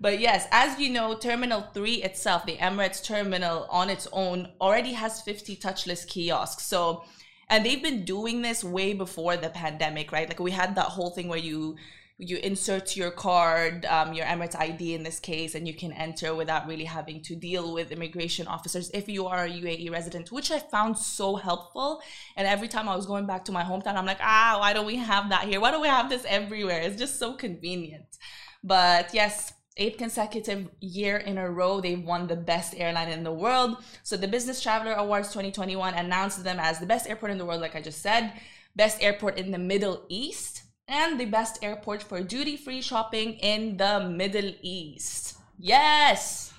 But 0.00 0.20
yes, 0.20 0.46
as 0.50 0.78
you 0.78 0.90
know, 0.90 1.16
Terminal 1.16 1.62
3 1.72 2.02
itself, 2.02 2.44
the 2.44 2.56
Emirates 2.58 3.02
terminal 3.02 3.66
on 3.70 3.88
its 3.88 4.06
own, 4.12 4.50
already 4.60 4.92
has 4.92 5.22
50 5.22 5.56
touchless 5.56 6.06
kiosks. 6.06 6.66
So, 6.66 7.04
and 7.48 7.64
they've 7.64 7.82
been 7.82 8.04
doing 8.04 8.42
this 8.42 8.62
way 8.62 8.92
before 8.92 9.38
the 9.38 9.48
pandemic, 9.48 10.12
right? 10.12 10.28
Like 10.28 10.40
we 10.40 10.50
had 10.50 10.74
that 10.74 10.86
whole 10.86 11.10
thing 11.10 11.28
where 11.28 11.38
you 11.38 11.76
you 12.18 12.38
insert 12.38 12.96
your 12.96 13.10
card, 13.10 13.84
um, 13.84 14.14
your 14.14 14.24
Emirates 14.24 14.58
ID 14.58 14.94
in 14.94 15.02
this 15.02 15.20
case, 15.20 15.54
and 15.54 15.68
you 15.68 15.74
can 15.74 15.92
enter 15.92 16.34
without 16.34 16.66
really 16.66 16.84
having 16.84 17.20
to 17.22 17.36
deal 17.36 17.74
with 17.74 17.92
immigration 17.92 18.46
officers 18.46 18.90
if 18.94 19.06
you 19.06 19.26
are 19.26 19.44
a 19.44 19.50
UAE 19.50 19.90
resident, 19.90 20.32
which 20.32 20.50
I 20.50 20.58
found 20.58 20.96
so 20.96 21.36
helpful. 21.36 22.00
And 22.34 22.48
every 22.48 22.68
time 22.68 22.88
I 22.88 22.96
was 22.96 23.04
going 23.04 23.26
back 23.26 23.44
to 23.46 23.52
my 23.52 23.62
hometown, 23.62 23.96
I'm 23.96 24.06
like, 24.06 24.20
ah, 24.22 24.56
why 24.58 24.72
don't 24.72 24.86
we 24.86 24.96
have 24.96 25.28
that 25.28 25.44
here? 25.44 25.60
Why 25.60 25.70
don't 25.70 25.82
we 25.82 25.88
have 25.88 26.08
this 26.08 26.24
everywhere? 26.26 26.80
It's 26.80 26.98
just 26.98 27.18
so 27.18 27.34
convenient. 27.34 28.16
But 28.64 29.12
yes, 29.12 29.52
eight 29.76 29.98
consecutive 29.98 30.70
year 30.80 31.18
in 31.18 31.36
a 31.36 31.50
row 31.50 31.82
they've 31.82 32.02
won 32.02 32.26
the 32.26 32.36
best 32.36 32.74
airline 32.78 33.10
in 33.10 33.22
the 33.24 33.32
world 33.32 33.76
so 34.02 34.16
the 34.16 34.26
business 34.26 34.62
traveler 34.62 34.94
awards 34.94 35.28
2021 35.28 35.92
announced 35.92 36.42
them 36.44 36.58
as 36.58 36.78
the 36.78 36.86
best 36.86 37.06
airport 37.06 37.30
in 37.30 37.36
the 37.36 37.44
world 37.44 37.60
like 37.60 37.76
i 37.76 37.80
just 37.82 38.00
said 38.00 38.32
best 38.74 39.02
airport 39.02 39.36
in 39.36 39.50
the 39.50 39.58
middle 39.58 40.06
east 40.08 40.62
and 40.88 41.18
the 41.18 41.24
best 41.24 41.58
airport 41.62 42.02
for 42.02 42.22
duty 42.22 42.56
free 42.56 42.80
shopping 42.80 43.34
in 43.34 43.76
the 43.76 44.00
Middle 44.00 44.52
East. 44.62 45.36
Yes! 45.58 46.52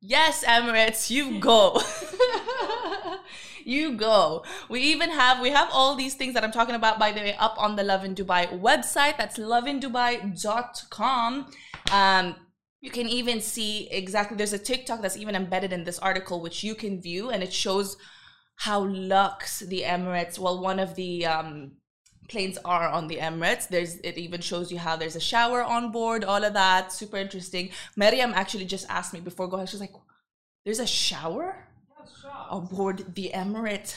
Yes, 0.00 0.44
Emirates, 0.44 1.10
you 1.10 1.40
go. 1.40 1.80
you 3.64 3.96
go. 3.96 4.44
We 4.68 4.80
even 4.80 5.10
have 5.10 5.40
we 5.40 5.50
have 5.50 5.68
all 5.72 5.96
these 5.96 6.14
things 6.14 6.34
that 6.34 6.44
I'm 6.44 6.52
talking 6.52 6.76
about 6.76 7.00
by 7.00 7.10
the 7.10 7.20
way 7.20 7.34
up 7.38 7.56
on 7.58 7.74
the 7.74 7.82
Lovin 7.82 8.14
Dubai 8.14 8.48
website. 8.60 9.18
That's 9.18 9.36
lovindubai.com. 9.36 11.46
Um 11.90 12.36
you 12.80 12.90
can 12.90 13.08
even 13.08 13.40
see 13.40 13.88
exactly 13.90 14.36
there's 14.36 14.52
a 14.52 14.58
TikTok 14.58 15.02
that's 15.02 15.16
even 15.16 15.34
embedded 15.34 15.72
in 15.72 15.82
this 15.82 15.98
article 15.98 16.40
which 16.40 16.62
you 16.62 16.76
can 16.76 17.00
view 17.00 17.30
and 17.30 17.42
it 17.42 17.52
shows 17.52 17.96
how 18.56 18.84
luxe 18.84 19.60
the 19.60 19.82
Emirates, 19.82 20.38
well 20.38 20.62
one 20.62 20.78
of 20.78 20.94
the 20.94 21.26
um 21.26 21.72
planes 22.28 22.58
are 22.64 22.88
on 22.88 23.06
the 23.08 23.16
Emirates. 23.16 23.68
There's 23.68 23.96
it 23.96 24.16
even 24.18 24.40
shows 24.40 24.70
you 24.72 24.78
how 24.78 24.96
there's 24.96 25.16
a 25.16 25.20
shower 25.20 25.62
on 25.62 25.92
board, 25.92 26.24
all 26.24 26.42
of 26.44 26.52
that. 26.54 26.92
Super 26.92 27.16
interesting. 27.16 27.70
Mariam 27.96 28.32
actually 28.34 28.64
just 28.64 28.86
asked 28.88 29.12
me 29.12 29.20
before 29.20 29.48
going, 29.48 29.66
she's 29.66 29.80
like, 29.80 29.94
There's 30.64 30.80
a 30.80 30.86
shower 30.86 31.68
on 32.50 32.66
board 32.66 33.14
the 33.14 33.30
Emirate 33.34 33.94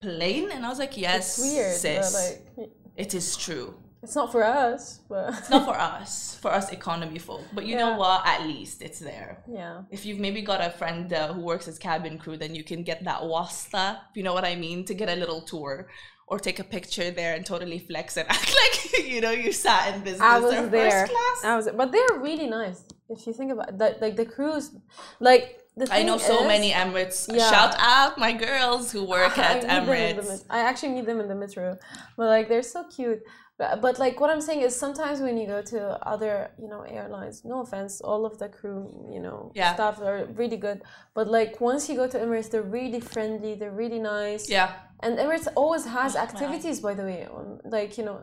plane? 0.00 0.50
And 0.50 0.64
I 0.64 0.68
was 0.68 0.78
like, 0.78 0.96
Yes, 0.96 1.38
it's 1.38 1.52
weird, 1.54 1.76
sis. 1.76 2.14
like 2.58 2.70
it 2.96 3.14
is 3.14 3.36
true. 3.36 3.74
It's 4.02 4.14
not 4.14 4.30
for 4.30 4.44
us, 4.44 5.00
but 5.08 5.34
it's 5.38 5.50
not 5.50 5.64
for 5.64 5.74
us, 5.74 6.38
for 6.40 6.52
us 6.52 6.70
economy 6.70 7.18
folk. 7.18 7.42
But 7.52 7.66
you 7.66 7.72
yeah. 7.72 7.78
know 7.78 7.96
what? 7.96 8.26
At 8.26 8.46
least 8.46 8.82
it's 8.82 9.00
there. 9.00 9.42
Yeah. 9.48 9.82
If 9.90 10.06
you've 10.06 10.20
maybe 10.20 10.42
got 10.42 10.60
a 10.60 10.70
friend 10.70 11.12
uh, 11.12 11.32
who 11.32 11.40
works 11.40 11.66
as 11.66 11.78
cabin 11.78 12.18
crew, 12.18 12.36
then 12.36 12.54
you 12.54 12.62
can 12.62 12.82
get 12.82 13.04
that 13.04 13.24
wasta, 13.24 14.00
you 14.14 14.22
know 14.22 14.34
what 14.34 14.44
I 14.44 14.54
mean, 14.54 14.84
to 14.84 14.94
get 14.94 15.08
a 15.08 15.16
little 15.16 15.40
tour 15.40 15.88
or 16.28 16.38
take 16.38 16.58
a 16.58 16.64
picture 16.64 17.10
there 17.10 17.34
and 17.34 17.46
totally 17.46 17.78
flex 17.78 18.16
and 18.16 18.28
act 18.30 18.54
like 18.62 19.06
you 19.06 19.20
know 19.20 19.30
you 19.30 19.52
sat 19.52 19.94
in 19.94 20.02
business. 20.02 20.20
I 20.20 20.40
was 20.40 20.70
there. 20.70 21.08
I 21.44 21.56
was, 21.56 21.68
but 21.74 21.92
they're 21.92 22.18
really 22.18 22.48
nice. 22.48 22.84
If 23.08 23.26
you 23.26 23.32
think 23.32 23.52
about 23.52 23.78
that, 23.78 24.00
like 24.00 24.16
the 24.16 24.26
crews, 24.26 24.72
like 25.20 25.60
the 25.76 25.88
I 25.90 26.02
know 26.02 26.18
so 26.18 26.46
many 26.46 26.72
Emirates. 26.72 27.28
Yeah. 27.32 27.50
Shout 27.50 27.74
out 27.78 28.18
my 28.18 28.32
girls 28.32 28.90
who 28.90 29.04
work 29.04 29.38
at 29.38 29.62
Emirates. 29.62 30.44
I 30.50 30.60
actually 30.60 30.94
meet 30.94 31.06
them 31.06 31.20
in 31.20 31.28
the 31.28 31.34
metro, 31.34 31.78
but 32.16 32.26
like 32.26 32.48
they're 32.48 32.62
so 32.62 32.84
cute. 32.84 33.22
But, 33.58 33.80
but 33.80 33.98
like 33.98 34.20
what 34.20 34.28
I'm 34.28 34.40
saying 34.40 34.60
is 34.60 34.76
sometimes 34.76 35.20
when 35.20 35.38
you 35.38 35.46
go 35.46 35.62
to 35.62 35.80
other 36.06 36.50
you 36.58 36.68
know 36.68 36.82
airlines, 36.82 37.44
no 37.44 37.60
offense, 37.60 38.00
all 38.00 38.26
of 38.26 38.38
the 38.38 38.48
crew 38.48 39.08
you 39.10 39.20
know 39.20 39.52
yeah. 39.54 39.74
staff 39.74 40.00
are 40.00 40.26
really 40.34 40.56
good. 40.56 40.82
But 41.14 41.28
like 41.28 41.60
once 41.60 41.88
you 41.88 41.96
go 41.96 42.06
to 42.06 42.18
Emirates, 42.18 42.50
they're 42.50 42.62
really 42.62 43.00
friendly. 43.00 43.54
They're 43.54 43.78
really 43.84 43.98
nice. 43.98 44.50
Yeah. 44.50 44.74
And 45.00 45.18
Emirates 45.18 45.48
always 45.54 45.86
has 45.86 46.16
activities, 46.16 46.80
by 46.80 46.94
the 46.94 47.04
way, 47.04 47.26
on 47.26 47.60
like 47.64 47.96
you 47.98 48.04
know, 48.04 48.22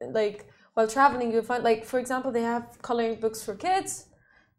like 0.00 0.46
while 0.74 0.88
traveling, 0.88 1.32
you 1.32 1.40
find 1.42 1.64
like 1.64 1.84
for 1.84 1.98
example, 1.98 2.30
they 2.30 2.42
have 2.42 2.78
coloring 2.82 3.18
books 3.18 3.42
for 3.42 3.54
kids 3.54 4.06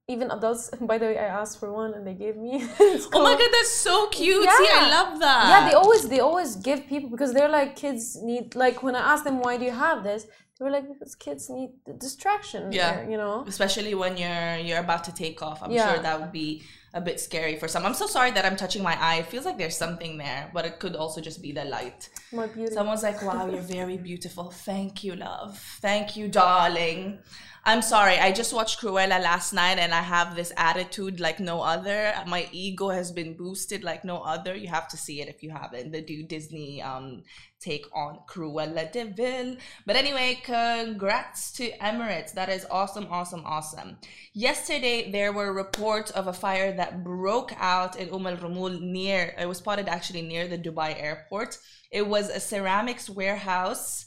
even 0.08 0.32
adults. 0.32 0.70
By 0.82 0.98
the 0.98 1.08
way, 1.08 1.18
I 1.18 1.26
asked 1.26 1.60
for 1.60 1.72
one 1.72 1.94
and 1.94 2.06
they 2.06 2.14
gave 2.14 2.36
me. 2.38 2.64
oh 2.80 3.24
my 3.24 3.36
god, 3.38 3.50
that's 3.52 3.72
so 3.72 4.08
cute! 4.08 4.44
Yeah. 4.44 4.58
See, 4.58 4.70
I 4.72 4.90
love 4.90 5.20
that. 5.20 5.50
Yeah, 5.50 5.70
they 5.70 5.76
always 5.76 6.08
they 6.08 6.20
always 6.20 6.56
give 6.56 6.88
people 6.88 7.10
because 7.10 7.34
they're 7.34 7.50
like 7.50 7.76
kids 7.76 8.18
need 8.22 8.56
like 8.56 8.84
when 8.84 8.96
I 8.96 9.14
ask 9.14 9.24
them 9.24 9.40
why 9.40 9.58
do 9.58 9.66
you 9.66 9.72
have 9.72 10.04
this, 10.04 10.26
they 10.58 10.66
were 10.66 10.72
like 10.72 10.88
because 10.88 11.16
kids 11.16 11.50
need 11.50 11.72
distraction. 12.00 12.72
Yeah, 12.72 12.96
there, 12.96 13.10
you 13.12 13.18
know, 13.18 13.44
especially 13.48 13.94
when 13.96 14.18
you're 14.18 14.58
you're 14.58 14.80
about 14.80 15.04
to 15.06 15.14
take 15.14 15.42
off. 15.42 15.62
I'm 15.62 15.72
yeah. 15.72 15.94
sure 15.94 16.02
that 16.02 16.20
would 16.20 16.32
be 16.32 16.64
a 16.94 17.02
bit 17.02 17.20
scary 17.20 17.58
for 17.58 17.68
some. 17.68 17.86
I'm 17.86 17.94
so 17.94 18.08
sorry 18.08 18.32
that 18.32 18.46
I'm 18.46 18.56
touching 18.56 18.82
my 18.82 18.98
eye. 19.00 19.18
It 19.18 19.28
feels 19.28 19.46
like 19.46 19.58
there's 19.58 19.78
something 19.78 20.18
there, 20.18 20.50
but 20.54 20.66
it 20.66 20.80
could 20.80 20.96
also 20.96 21.22
just 21.22 21.42
be 21.42 21.52
the 21.52 21.66
light. 21.66 22.10
My 22.32 22.48
beauty. 22.48 22.74
Someone's 22.74 23.04
like, 23.04 23.22
"Wow, 23.22 23.48
you're 23.50 23.62
very 23.62 23.98
beautiful. 23.98 24.52
Thank 24.52 25.04
you, 25.04 25.16
love. 25.16 25.60
Thank 25.82 26.16
you, 26.16 26.28
darling." 26.28 27.20
I'm 27.68 27.82
sorry. 27.82 28.18
I 28.18 28.32
just 28.32 28.54
watched 28.54 28.80
Cruella 28.80 29.22
last 29.22 29.52
night 29.52 29.78
and 29.78 29.94
I 29.94 30.00
have 30.00 30.38
this 30.38 30.54
attitude 30.56 31.20
like 31.20 31.42
no 31.42 31.62
other. 31.62 32.14
My 32.26 32.48
ego 32.54 32.88
has 32.88 33.12
been 33.12 33.36
boosted 33.36 33.84
like 33.84 34.06
no 34.06 34.20
other. 34.20 34.56
You 34.56 34.70
have 34.70 34.88
to 34.88 34.96
see 34.96 35.20
it 35.20 35.28
if 35.28 35.44
you 35.44 35.50
haven't. 35.50 35.92
The 35.92 36.02
new 36.02 36.24
Disney 36.24 36.82
um 36.82 37.24
take 37.60 37.86
on 37.94 38.20
Cruella 38.30 38.90
de 38.90 39.04
Vil. 39.04 39.58
But 39.86 39.98
anyway, 39.98 40.40
congrats 40.46 41.52
to 41.58 41.70
Emirates. 41.80 42.32
That 42.32 42.48
is 42.48 42.66
awesome, 42.72 43.08
awesome, 43.12 43.44
awesome. 43.46 43.98
Yesterday 44.34 45.12
there 45.12 45.34
were 45.34 45.52
reports 45.52 46.12
of 46.12 46.28
a 46.28 46.40
fire 46.46 46.72
that 46.78 47.04
broke 47.04 47.52
out 47.60 47.98
in 47.98 48.08
Umm 48.14 48.28
Al 48.28 48.38
Rumul 48.38 48.80
near 48.80 49.36
it 49.38 49.46
was 49.46 49.58
spotted 49.58 49.90
actually 49.90 50.22
near 50.22 50.48
the 50.48 50.58
Dubai 50.58 50.98
airport. 50.98 51.58
It 51.92 52.08
was 52.08 52.30
a 52.30 52.40
ceramics 52.40 53.10
warehouse 53.10 54.06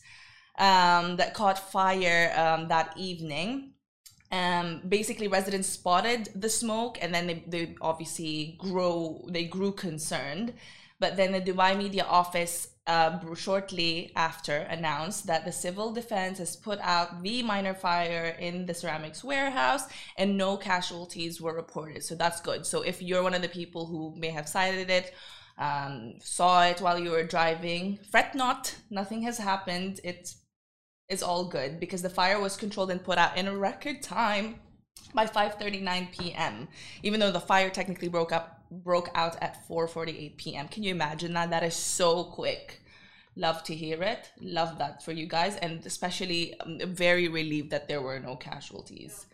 um, 0.58 1.16
that 1.16 1.34
caught 1.34 1.58
fire 1.70 2.32
um, 2.36 2.68
that 2.68 2.92
evening. 2.96 3.72
Um, 4.32 4.82
basically, 4.88 5.28
residents 5.28 5.68
spotted 5.68 6.28
the 6.34 6.48
smoke, 6.48 6.98
and 7.00 7.12
then 7.14 7.26
they, 7.26 7.44
they 7.46 7.74
obviously 7.80 8.56
grow 8.58 9.26
they 9.28 9.44
grew 9.44 9.72
concerned. 9.72 10.54
But 11.00 11.16
then 11.16 11.32
the 11.32 11.40
Dubai 11.40 11.76
Media 11.76 12.04
Office 12.04 12.68
uh, 12.86 13.18
shortly 13.34 14.10
after 14.16 14.56
announced 14.76 15.26
that 15.26 15.44
the 15.44 15.52
civil 15.52 15.92
defense 15.92 16.38
has 16.38 16.56
put 16.56 16.78
out 16.80 17.22
the 17.22 17.42
minor 17.42 17.72
fire 17.72 18.36
in 18.38 18.66
the 18.66 18.74
ceramics 18.74 19.22
warehouse 19.22 19.84
and 20.18 20.36
no 20.36 20.56
casualties 20.56 21.40
were 21.40 21.54
reported. 21.54 22.02
So 22.02 22.14
that's 22.14 22.40
good. 22.40 22.66
So 22.66 22.82
if 22.82 23.00
you're 23.00 23.22
one 23.22 23.34
of 23.34 23.42
the 23.42 23.48
people 23.48 23.86
who 23.86 24.14
may 24.16 24.30
have 24.30 24.48
sighted 24.48 24.90
it, 24.90 25.14
um, 25.56 26.14
saw 26.20 26.64
it 26.64 26.80
while 26.80 26.98
you 26.98 27.10
were 27.10 27.22
driving, 27.22 27.98
fret 28.10 28.34
not. 28.34 28.74
Nothing 28.90 29.22
has 29.22 29.38
happened. 29.38 30.00
It's 30.02 30.36
is 31.10 31.22
all 31.22 31.44
good 31.44 31.78
because 31.80 32.02
the 32.02 32.08
fire 32.08 32.40
was 32.40 32.56
controlled 32.56 32.90
and 32.90 33.04
put 33.04 33.18
out 33.18 33.36
in 33.36 33.48
a 33.48 33.56
record 33.56 34.00
time 34.02 34.60
by 35.12 35.26
5:39 35.26 36.12
p.m. 36.12 36.68
Even 37.02 37.20
though 37.20 37.32
the 37.32 37.40
fire 37.40 37.68
technically 37.68 38.08
broke 38.08 38.32
up 38.32 38.62
broke 38.70 39.10
out 39.14 39.36
at 39.42 39.66
4:48 39.68 40.36
p.m. 40.36 40.68
Can 40.68 40.82
you 40.82 40.92
imagine 40.92 41.34
that? 41.34 41.50
That 41.50 41.64
is 41.64 41.74
so 41.74 42.24
quick. 42.24 42.80
Love 43.36 43.62
to 43.64 43.74
hear 43.74 44.02
it. 44.02 44.30
Love 44.40 44.78
that 44.78 45.02
for 45.02 45.12
you 45.12 45.26
guys, 45.26 45.56
and 45.56 45.84
especially 45.86 46.58
um, 46.60 46.78
very 46.86 47.28
relieved 47.28 47.70
that 47.70 47.88
there 47.88 48.02
were 48.02 48.18
no 48.18 48.36
casualties. 48.36 49.26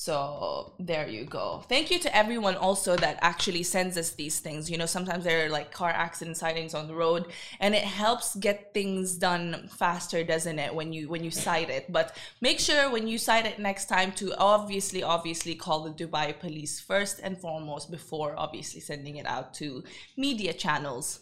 So 0.00 0.72
there 0.78 1.06
you 1.06 1.26
go. 1.26 1.62
Thank 1.68 1.90
you 1.90 1.98
to 1.98 2.16
everyone 2.16 2.56
also 2.56 2.96
that 2.96 3.18
actually 3.20 3.62
sends 3.62 3.98
us 3.98 4.12
these 4.12 4.40
things. 4.40 4.70
You 4.70 4.78
know, 4.78 4.86
sometimes 4.86 5.24
there 5.24 5.44
are 5.44 5.50
like 5.50 5.72
car 5.72 5.90
accident 5.90 6.38
sightings 6.38 6.72
on 6.72 6.88
the 6.88 6.94
road 6.94 7.26
and 7.60 7.74
it 7.74 7.84
helps 7.84 8.34
get 8.36 8.72
things 8.72 9.18
done 9.18 9.68
faster, 9.68 10.24
doesn't 10.24 10.58
it, 10.58 10.74
when 10.74 10.94
you 10.94 11.10
when 11.10 11.22
you 11.22 11.30
cite 11.30 11.68
it. 11.68 11.92
But 11.92 12.16
make 12.40 12.60
sure 12.60 12.90
when 12.90 13.08
you 13.08 13.18
cite 13.18 13.44
it 13.44 13.58
next 13.58 13.90
time 13.90 14.12
to 14.12 14.34
obviously 14.38 15.02
obviously 15.02 15.54
call 15.54 15.84
the 15.84 15.90
Dubai 15.90 16.32
police 16.40 16.80
first 16.80 17.20
and 17.22 17.36
foremost 17.36 17.90
before 17.90 18.34
obviously 18.38 18.80
sending 18.80 19.16
it 19.16 19.26
out 19.26 19.52
to 19.60 19.84
media 20.16 20.54
channels 20.54 21.20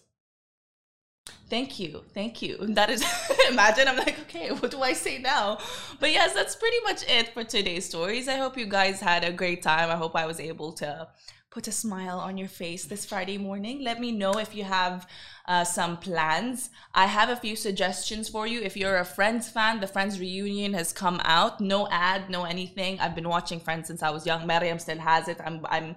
Thank 1.48 1.78
you. 1.78 2.02
Thank 2.14 2.42
you. 2.42 2.56
That 2.78 2.90
is, 2.90 3.04
imagine 3.48 3.88
I'm 3.88 3.96
like, 3.96 4.18
okay, 4.20 4.50
what 4.50 4.70
do 4.70 4.82
I 4.82 4.92
say 4.92 5.18
now? 5.18 5.58
But 6.00 6.12
yes, 6.12 6.34
that's 6.34 6.56
pretty 6.56 6.80
much 6.84 7.08
it 7.08 7.32
for 7.34 7.44
today's 7.44 7.86
stories. 7.86 8.28
I 8.28 8.36
hope 8.36 8.56
you 8.56 8.66
guys 8.66 9.00
had 9.00 9.24
a 9.24 9.32
great 9.32 9.62
time. 9.62 9.90
I 9.90 9.96
hope 9.96 10.14
I 10.14 10.26
was 10.26 10.38
able 10.40 10.72
to 10.74 11.08
put 11.50 11.66
a 11.66 11.72
smile 11.72 12.18
on 12.18 12.36
your 12.36 12.48
face 12.48 12.84
this 12.84 13.06
Friday 13.06 13.38
morning. 13.38 13.82
Let 13.82 14.00
me 14.00 14.12
know 14.12 14.32
if 14.32 14.54
you 14.54 14.64
have 14.64 15.08
uh, 15.46 15.64
some 15.64 15.96
plans. 15.96 16.70
I 16.94 17.06
have 17.06 17.30
a 17.30 17.36
few 17.36 17.56
suggestions 17.56 18.28
for 18.28 18.46
you. 18.46 18.60
If 18.60 18.76
you're 18.76 18.98
a 18.98 19.04
Friends 19.04 19.48
fan, 19.48 19.80
the 19.80 19.86
Friends 19.86 20.20
reunion 20.20 20.74
has 20.74 20.92
come 20.92 21.20
out. 21.24 21.60
No 21.60 21.88
ad, 21.90 22.28
no 22.28 22.44
anything. 22.44 23.00
I've 23.00 23.14
been 23.14 23.28
watching 23.28 23.60
Friends 23.60 23.88
since 23.88 24.02
I 24.02 24.10
was 24.10 24.26
young. 24.26 24.46
Mariam 24.46 24.78
still 24.78 24.98
has 24.98 25.26
it. 25.26 25.38
I'm, 25.44 25.66
I'm 25.70 25.96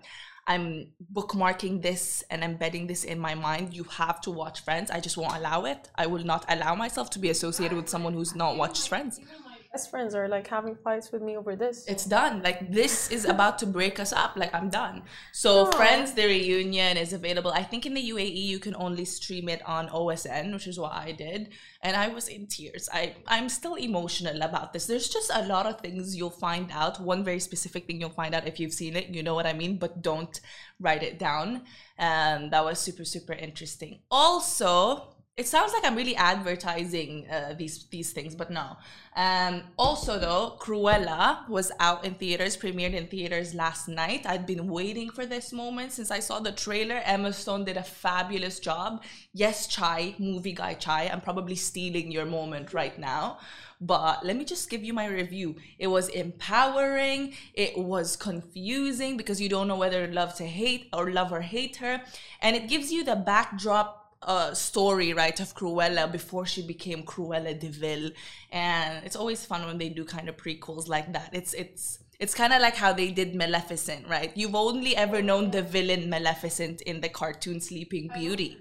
I'm 0.52 0.88
bookmarking 1.14 1.82
this 1.82 2.26
and 2.30 2.44
embedding 2.44 2.86
this 2.86 3.06
in 3.06 3.18
my 3.18 3.36
mind. 3.36 3.74
You 3.74 3.86
have 3.86 4.20
to 4.22 4.32
watch 4.32 4.66
Friends. 4.66 4.92
I 4.92 5.00
just 5.00 5.16
won't 5.16 5.34
allow 5.34 5.64
it. 5.64 5.90
I 5.96 6.08
will 6.08 6.26
not 6.26 6.44
allow 6.50 6.76
myself 6.76 7.10
to 7.12 7.20
be 7.20 7.30
associated 7.30 7.78
with 7.78 7.88
someone 7.88 8.12
who's 8.12 8.36
not 8.36 8.58
watched 8.58 8.90
Friends. 8.90 9.22
Best 9.72 9.90
friends 9.90 10.14
are 10.14 10.28
like 10.28 10.48
having 10.48 10.76
fights 10.76 11.14
with 11.14 11.22
me 11.22 11.38
over 11.38 11.56
this. 11.56 11.86
It's 11.88 12.04
done. 12.04 12.44
Like 12.44 12.72
this 12.72 13.10
is 13.10 13.24
about 13.36 13.58
to 13.60 13.66
break 13.66 14.02
us 14.02 14.12
up. 14.12 14.36
Like 14.36 14.54
I'm 14.54 14.70
done. 14.70 15.04
So. 15.32 15.72
Friends, 15.72 16.12
the 16.12 16.26
reunion 16.26 16.98
is 16.98 17.14
available. 17.14 17.52
I 17.52 17.64
think 17.64 17.86
in 17.86 17.94
the 17.94 18.10
UAE 18.10 18.36
you 18.36 18.60
can 18.60 18.76
only 18.76 19.06
stream 19.06 19.48
it 19.48 19.62
on 19.66 19.88
OSN, 19.88 20.52
which 20.52 20.68
is 20.68 20.78
what 20.78 20.92
I 20.92 21.14
did, 21.14 21.54
and 21.82 21.96
I 21.96 22.10
was 22.10 22.28
in 22.28 22.48
tears. 22.48 22.90
I 22.92 23.16
I'm 23.28 23.48
still 23.48 23.76
emotional 23.76 24.42
about 24.42 24.74
this. 24.74 24.88
There's 24.88 25.08
just 25.08 25.32
a 25.34 25.44
lot 25.48 25.66
of 25.66 25.80
things 25.80 26.18
you'll 26.18 26.30
find 26.30 26.70
out. 26.74 27.00
One 27.00 27.24
very 27.24 27.40
specific 27.40 27.88
thing 27.88 28.02
you'll 28.02 28.10
find 28.10 28.36
out 28.36 28.48
if 28.48 28.60
you've 28.60 28.74
seen 28.74 28.98
it. 28.98 29.08
You 29.08 29.24
know 29.24 29.36
what 29.36 29.46
I 29.46 29.54
mean, 29.54 29.78
but 29.78 30.02
don't 30.02 30.38
write 30.82 31.04
it 31.04 31.18
down. 31.18 31.64
Um, 31.98 32.50
that 32.50 32.66
was 32.66 32.78
super 32.78 33.06
super 33.06 33.34
interesting. 33.34 34.00
Also. 34.12 35.11
It 35.38 35.48
sounds 35.48 35.72
like 35.72 35.86
I'm 35.86 35.96
really 35.96 36.16
advertising 36.16 37.26
uh, 37.32 37.56
these 37.58 37.86
these 37.86 38.12
things, 38.12 38.36
but 38.36 38.52
no. 38.52 38.76
Um, 39.16 39.64
also, 39.78 40.20
though, 40.20 40.58
Cruella 40.60 41.48
was 41.48 41.72
out 41.80 42.04
in 42.04 42.16
theaters, 42.16 42.58
premiered 42.58 42.94
in 42.94 43.08
theaters 43.08 43.56
last 43.56 43.88
night. 43.88 44.26
I'd 44.26 44.46
been 44.46 44.68
waiting 44.68 45.10
for 45.10 45.26
this 45.26 45.54
moment 45.54 45.94
since 45.94 46.12
I 46.12 46.20
saw 46.20 46.42
the 46.42 46.52
trailer. 46.52 47.02
Emma 47.06 47.32
Stone 47.32 47.64
did 47.64 47.78
a 47.78 47.84
fabulous 47.84 48.60
job. 48.60 49.04
Yes, 49.34 49.68
Chai, 49.68 50.16
movie 50.20 50.52
guy 50.52 50.74
Chai, 50.74 51.10
I'm 51.12 51.22
probably 51.22 51.56
stealing 51.56 52.12
your 52.12 52.26
moment 52.26 52.74
right 52.74 53.00
now. 53.00 53.40
But 53.80 54.26
let 54.26 54.36
me 54.36 54.46
just 54.46 54.70
give 54.70 54.84
you 54.84 54.94
my 54.94 55.08
review. 55.08 55.56
It 55.80 55.88
was 55.88 56.10
empowering. 56.10 57.34
It 57.54 57.78
was 57.78 58.16
confusing 58.16 59.18
because 59.18 59.42
you 59.42 59.50
don't 59.50 59.68
know 59.68 59.78
whether 59.78 60.06
to 60.06 60.14
love 60.14 60.36
to 60.36 60.46
hate 60.46 60.90
or 60.94 61.10
love 61.10 61.32
or 61.32 61.42
hate 61.42 61.78
her. 61.78 62.02
And 62.42 62.56
it 62.56 62.68
gives 62.68 62.92
you 62.92 63.04
the 63.04 63.16
backdrop 63.16 64.01
uh, 64.24 64.54
story, 64.54 65.14
right, 65.14 65.40
of 65.40 65.56
Cruella 65.56 66.12
before 66.12 66.46
she 66.46 66.62
became 66.62 67.04
Cruella 67.04 67.60
de 67.60 67.70
Vil, 67.70 68.12
and 68.52 69.04
it's 69.06 69.16
always 69.16 69.46
fun 69.46 69.66
when 69.66 69.78
they 69.78 69.90
do 69.90 70.06
kind 70.06 70.30
of 70.30 70.38
prequels 70.38 70.88
like 70.88 71.12
that. 71.14 71.30
It's 71.34 71.54
it's 71.54 72.00
it's 72.20 72.36
kind 72.36 72.54
of 72.54 72.62
like 72.62 72.76
how 72.76 72.94
they 72.94 73.10
did 73.10 73.34
Maleficent, 73.34 74.08
right? 74.08 74.32
You've 74.36 74.56
only 74.56 74.96
ever 74.96 75.24
known 75.24 75.50
the 75.50 75.64
villain 75.64 76.08
Maleficent 76.08 76.82
in 76.82 77.02
the 77.02 77.10
cartoon 77.10 77.60
Sleeping 77.60 78.12
Beauty, 78.14 78.60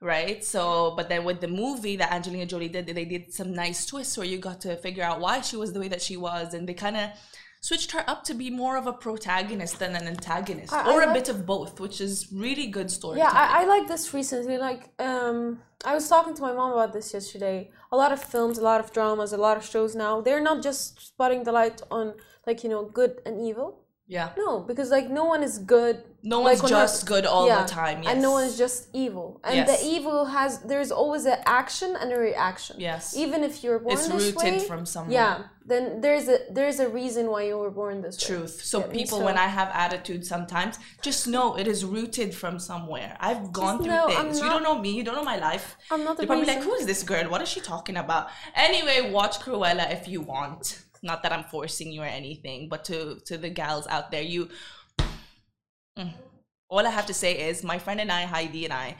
right? 0.00 0.44
So, 0.44 0.94
but 0.96 1.08
then 1.08 1.24
with 1.24 1.40
the 1.40 1.48
movie 1.48 1.94
that 1.96 2.12
Angelina 2.12 2.46
Jolie 2.46 2.68
did, 2.68 2.86
they 2.86 3.04
did 3.04 3.32
some 3.32 3.52
nice 3.54 3.86
twists 3.86 4.18
where 4.18 4.26
you 4.26 4.38
got 4.38 4.60
to 4.62 4.74
figure 4.76 5.04
out 5.04 5.20
why 5.20 5.40
she 5.40 5.56
was 5.56 5.72
the 5.72 5.78
way 5.78 5.88
that 5.88 6.02
she 6.02 6.16
was, 6.16 6.52
and 6.52 6.68
they 6.68 6.74
kind 6.74 6.96
of 6.96 7.10
switched 7.66 7.90
her 7.96 8.04
up 8.12 8.22
to 8.22 8.34
be 8.34 8.48
more 8.62 8.76
of 8.76 8.86
a 8.86 8.92
protagonist 8.92 9.74
than 9.82 9.92
an 10.00 10.06
antagonist, 10.14 10.72
I- 10.72 10.88
I 10.88 10.92
or 10.92 11.02
a 11.02 11.06
like- 11.06 11.14
bit 11.18 11.28
of 11.34 11.38
both, 11.54 11.80
which 11.84 12.00
is 12.00 12.14
really 12.32 12.68
good 12.78 12.90
story. 12.98 13.18
Yeah, 13.18 13.32
I, 13.44 13.62
I 13.62 13.64
like 13.74 13.86
this 13.88 14.04
recently. 14.14 14.56
Like, 14.68 14.82
um, 15.10 15.38
I 15.84 15.92
was 15.98 16.08
talking 16.08 16.34
to 16.38 16.42
my 16.42 16.52
mom 16.52 16.70
about 16.72 16.92
this 16.92 17.12
yesterday. 17.12 17.58
A 17.90 17.96
lot 18.02 18.12
of 18.12 18.20
films, 18.22 18.56
a 18.58 18.62
lot 18.70 18.80
of 18.84 18.92
dramas, 18.92 19.32
a 19.32 19.36
lot 19.48 19.56
of 19.56 19.64
shows 19.64 19.96
now, 19.96 20.20
they're 20.20 20.46
not 20.50 20.62
just 20.62 20.84
spotting 21.10 21.42
the 21.42 21.52
light 21.60 21.78
on, 21.90 22.14
like, 22.46 22.62
you 22.62 22.70
know, 22.70 22.84
good 22.84 23.20
and 23.26 23.34
evil. 23.48 23.68
Yeah. 24.06 24.30
No, 24.36 24.60
because, 24.60 24.90
like, 24.90 25.08
no 25.10 25.24
one 25.24 25.42
is 25.42 25.58
good. 25.58 26.02
No 26.22 26.40
like, 26.40 26.58
one's 26.58 26.70
just 26.70 27.06
good 27.06 27.24
all 27.24 27.46
yeah, 27.46 27.62
the 27.62 27.68
time. 27.68 28.02
Yes. 28.02 28.12
And 28.12 28.22
no 28.22 28.32
one's 28.32 28.58
just 28.58 28.88
evil. 28.92 29.40
And 29.44 29.54
Yes. 29.56 29.80
the 29.80 29.86
evil 29.86 30.24
has, 30.24 30.58
there's 30.60 30.90
always 30.90 31.24
an 31.24 31.38
action 31.46 31.94
and 32.00 32.12
a 32.12 32.18
reaction. 32.18 32.76
Yes. 32.80 33.16
Even 33.16 33.44
if 33.44 33.62
you're 33.62 33.78
born 33.78 33.92
It's 33.94 34.08
this 34.08 34.32
rooted 34.34 34.54
way, 34.54 34.58
from 34.58 34.86
somewhere. 34.86 35.12
Yeah, 35.12 35.42
then 35.64 36.00
there's 36.00 36.26
a 36.28 36.38
there's 36.50 36.80
a 36.80 36.88
reason 36.88 37.30
why 37.30 37.42
you 37.44 37.56
were 37.58 37.70
born 37.70 38.00
this 38.02 38.16
way. 38.18 38.26
Truth. 38.26 38.64
So 38.64 38.80
me? 38.80 38.92
people, 38.98 39.18
So- 39.18 39.24
when 39.24 39.38
I 39.38 39.46
have 39.46 39.70
attitude, 39.72 40.26
sometimes 40.26 40.78
just 41.00 41.28
know 41.28 41.56
it 41.56 41.68
is 41.68 41.84
rooted 41.84 42.34
from 42.34 42.58
somewhere. 42.58 43.16
I've 43.20 43.52
gone 43.52 43.78
through 43.78 43.86
know 43.86 44.06
I'm 44.08 44.26
things. 44.26 44.40
You 44.40 44.48
don't 44.48 44.64
know 44.64 44.78
me. 44.78 44.90
You 44.98 45.04
don't 45.04 45.14
know 45.14 45.24
my 45.24 45.38
life. 45.38 45.76
I'm 45.92 46.02
not 46.02 46.16
the 46.16 46.22
You're 46.22 46.28
probably 46.28 46.46
like, 46.46 46.64
who 46.64 46.74
is 46.74 46.86
this 46.86 47.02
girl? 47.04 47.28
What 47.30 47.40
is 47.42 47.48
she 47.48 47.60
talking 47.60 47.96
about? 47.96 48.28
Anyway, 48.54 49.12
watch 49.12 49.38
Cruella 49.38 49.92
if 49.92 50.08
you 50.08 50.22
want. 50.22 50.82
Not 51.06 51.22
that 51.22 51.32
I'm 51.32 51.44
forcing 51.44 51.92
you 51.92 52.02
or 52.02 52.12
anything, 52.22 52.68
but 52.68 52.84
to 52.86 53.20
to 53.28 53.38
the 53.38 53.50
gals 53.60 53.86
out 53.86 54.10
there, 54.10 54.22
you. 54.22 54.48
Mm. 55.98 56.12
All 56.68 56.86
I 56.86 56.90
have 56.90 57.06
to 57.06 57.14
say 57.14 57.32
is, 57.48 57.62
my 57.62 57.78
friend 57.78 58.00
and 58.00 58.10
I, 58.10 58.22
Heidi 58.22 58.64
and 58.64 58.74
I, 58.74 58.96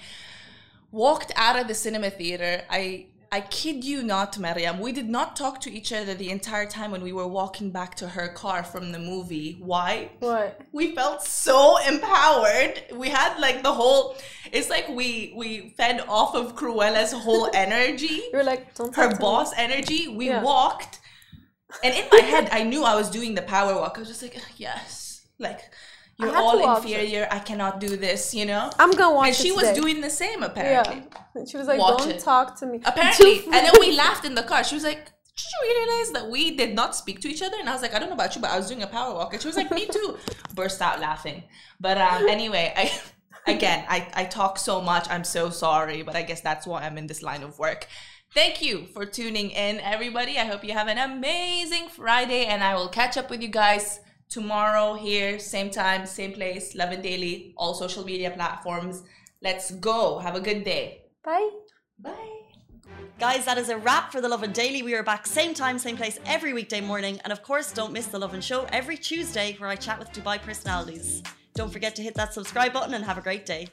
walked 0.92 1.32
out 1.36 1.58
of 1.60 1.66
the 1.68 1.74
cinema 1.74 2.10
theater. 2.10 2.62
I 2.70 3.06
I 3.32 3.40
kid 3.40 3.84
you 3.84 4.04
not, 4.04 4.38
Mariam. 4.38 4.78
We 4.78 4.92
did 4.92 5.08
not 5.08 5.34
talk 5.34 5.60
to 5.62 5.70
each 5.78 5.92
other 5.92 6.14
the 6.14 6.30
entire 6.30 6.64
time 6.64 6.92
when 6.92 7.02
we 7.02 7.12
were 7.12 7.26
walking 7.26 7.70
back 7.72 7.96
to 7.96 8.08
her 8.08 8.28
car 8.28 8.62
from 8.62 8.92
the 8.92 9.00
movie. 9.00 9.56
Why? 9.58 10.10
What? 10.20 10.60
We 10.72 10.94
felt 10.94 11.22
so 11.24 11.76
empowered. 11.78 12.74
We 12.94 13.08
had 13.08 13.38
like 13.40 13.64
the 13.64 13.72
whole. 13.72 14.16
It's 14.52 14.70
like 14.70 14.88
we 14.88 15.32
we 15.36 15.74
fed 15.76 16.04
off 16.08 16.36
of 16.36 16.54
Cruella's 16.54 17.12
whole 17.12 17.50
energy, 17.52 18.22
You're 18.32 18.44
like, 18.44 18.64
her 18.78 19.08
to 19.08 19.08
me. 19.08 19.16
boss 19.18 19.50
energy. 19.56 20.06
We 20.06 20.28
Yeah. 20.28 20.42
walked, 20.42 21.00
and 21.82 21.94
in 21.94 22.06
my 22.10 22.20
head, 22.20 22.48
I 22.52 22.62
knew 22.62 22.84
I 22.84 22.94
was 22.94 23.10
doing 23.10 23.34
the 23.34 23.42
power 23.42 23.74
walk. 23.74 23.94
I 23.96 24.00
was 24.00 24.08
just 24.08 24.22
like, 24.22 24.40
yes, 24.56 25.26
like 25.38 25.60
you're 26.18 26.34
all 26.34 26.60
watch 26.60 26.84
it. 26.84 26.90
inferior. 26.90 27.28
I 27.30 27.38
cannot 27.38 27.80
do 27.80 27.96
this. 27.96 28.34
You 28.34 28.46
know. 28.46 28.70
I'm 28.78 28.90
gonna 28.92 29.14
watch 29.14 29.28
and 29.28 29.36
she 29.36 29.52
was 29.52 29.68
today. 29.68 29.80
doing 29.80 30.00
the 30.00 30.10
same 30.10 30.42
apparently. 30.42 30.96
Yeah. 30.96 31.20
And 31.34 31.48
she 31.48 31.56
was 31.56 31.66
like, 31.66 31.78
Watch 31.78 31.98
don't 31.98 32.10
it. 32.12 32.20
talk 32.20 32.58
to 32.60 32.66
me. 32.66 32.80
Apparently. 32.84 33.44
and 33.44 33.52
then 33.52 33.72
we 33.78 33.94
laughed 33.96 34.24
in 34.24 34.34
the 34.34 34.42
car. 34.42 34.64
She 34.64 34.74
was 34.74 34.84
like, 34.84 35.04
Did 35.04 35.44
you 35.62 35.76
realize 35.76 36.12
that 36.12 36.30
we 36.30 36.56
did 36.56 36.74
not 36.74 36.96
speak 36.96 37.20
to 37.20 37.28
each 37.28 37.42
other? 37.42 37.56
And 37.60 37.68
I 37.68 37.72
was 37.72 37.82
like, 37.82 37.94
I 37.94 37.98
don't 37.98 38.08
know 38.08 38.14
about 38.14 38.34
you, 38.34 38.40
but 38.40 38.50
I 38.50 38.56
was 38.56 38.68
doing 38.68 38.82
a 38.82 38.86
power 38.86 39.14
walk. 39.14 39.32
And 39.34 39.42
she 39.42 39.48
was 39.48 39.56
like, 39.56 39.70
Me 39.70 39.86
too. 39.90 40.16
Burst 40.54 40.80
out 40.80 41.00
laughing. 41.00 41.42
But 41.78 41.98
um, 41.98 42.26
anyway, 42.28 42.72
I 42.74 42.90
again 43.46 43.84
I, 43.88 44.08
I 44.14 44.24
talk 44.24 44.58
so 44.58 44.80
much. 44.80 45.06
I'm 45.10 45.24
so 45.24 45.50
sorry, 45.50 46.02
but 46.02 46.16
I 46.16 46.22
guess 46.22 46.40
that's 46.40 46.66
why 46.66 46.82
I'm 46.82 46.96
in 46.96 47.06
this 47.06 47.22
line 47.22 47.42
of 47.42 47.58
work. 47.58 47.86
Thank 48.34 48.60
you 48.60 48.86
for 48.92 49.06
tuning 49.06 49.50
in, 49.50 49.80
everybody. 49.80 50.38
I 50.38 50.44
hope 50.44 50.62
you 50.62 50.72
have 50.72 50.88
an 50.88 50.98
amazing 50.98 51.88
Friday, 51.88 52.44
and 52.46 52.62
I 52.62 52.74
will 52.74 52.88
catch 52.88 53.16
up 53.16 53.30
with 53.30 53.40
you 53.40 53.48
guys 53.48 54.00
tomorrow 54.28 54.94
here, 54.94 55.38
same 55.38 55.70
time, 55.70 56.06
same 56.06 56.32
place, 56.32 56.74
Lovin 56.74 57.00
Daily, 57.00 57.54
all 57.56 57.74
social 57.74 58.04
media 58.04 58.30
platforms. 58.30 59.02
Let's 59.42 59.70
go. 59.70 60.18
Have 60.18 60.34
a 60.34 60.40
good 60.40 60.64
day. 60.64 61.02
Bye. 61.24 61.48
Bye. 61.98 62.40
Guys, 63.18 63.46
that 63.46 63.56
is 63.56 63.70
a 63.70 63.78
wrap 63.78 64.12
for 64.12 64.20
The 64.20 64.28
Lovin 64.28 64.52
Daily. 64.52 64.82
We 64.82 64.94
are 64.94 65.02
back 65.02 65.26
same 65.26 65.54
time, 65.54 65.78
same 65.78 65.96
place 65.96 66.18
every 66.26 66.52
weekday 66.52 66.82
morning. 66.82 67.18
And 67.24 67.32
of 67.32 67.42
course, 67.42 67.72
don't 67.72 67.92
miss 67.92 68.06
The 68.06 68.18
Lovin 68.18 68.42
Show 68.42 68.66
every 68.72 68.98
Tuesday 68.98 69.56
where 69.58 69.70
I 69.70 69.76
chat 69.76 69.98
with 69.98 70.12
Dubai 70.12 70.38
personalities. 70.40 71.22
Don't 71.54 71.72
forget 71.72 71.96
to 71.96 72.02
hit 72.02 72.14
that 72.16 72.34
subscribe 72.34 72.74
button 72.74 72.92
and 72.92 73.04
have 73.04 73.16
a 73.16 73.22
great 73.22 73.46
day. 73.46 73.68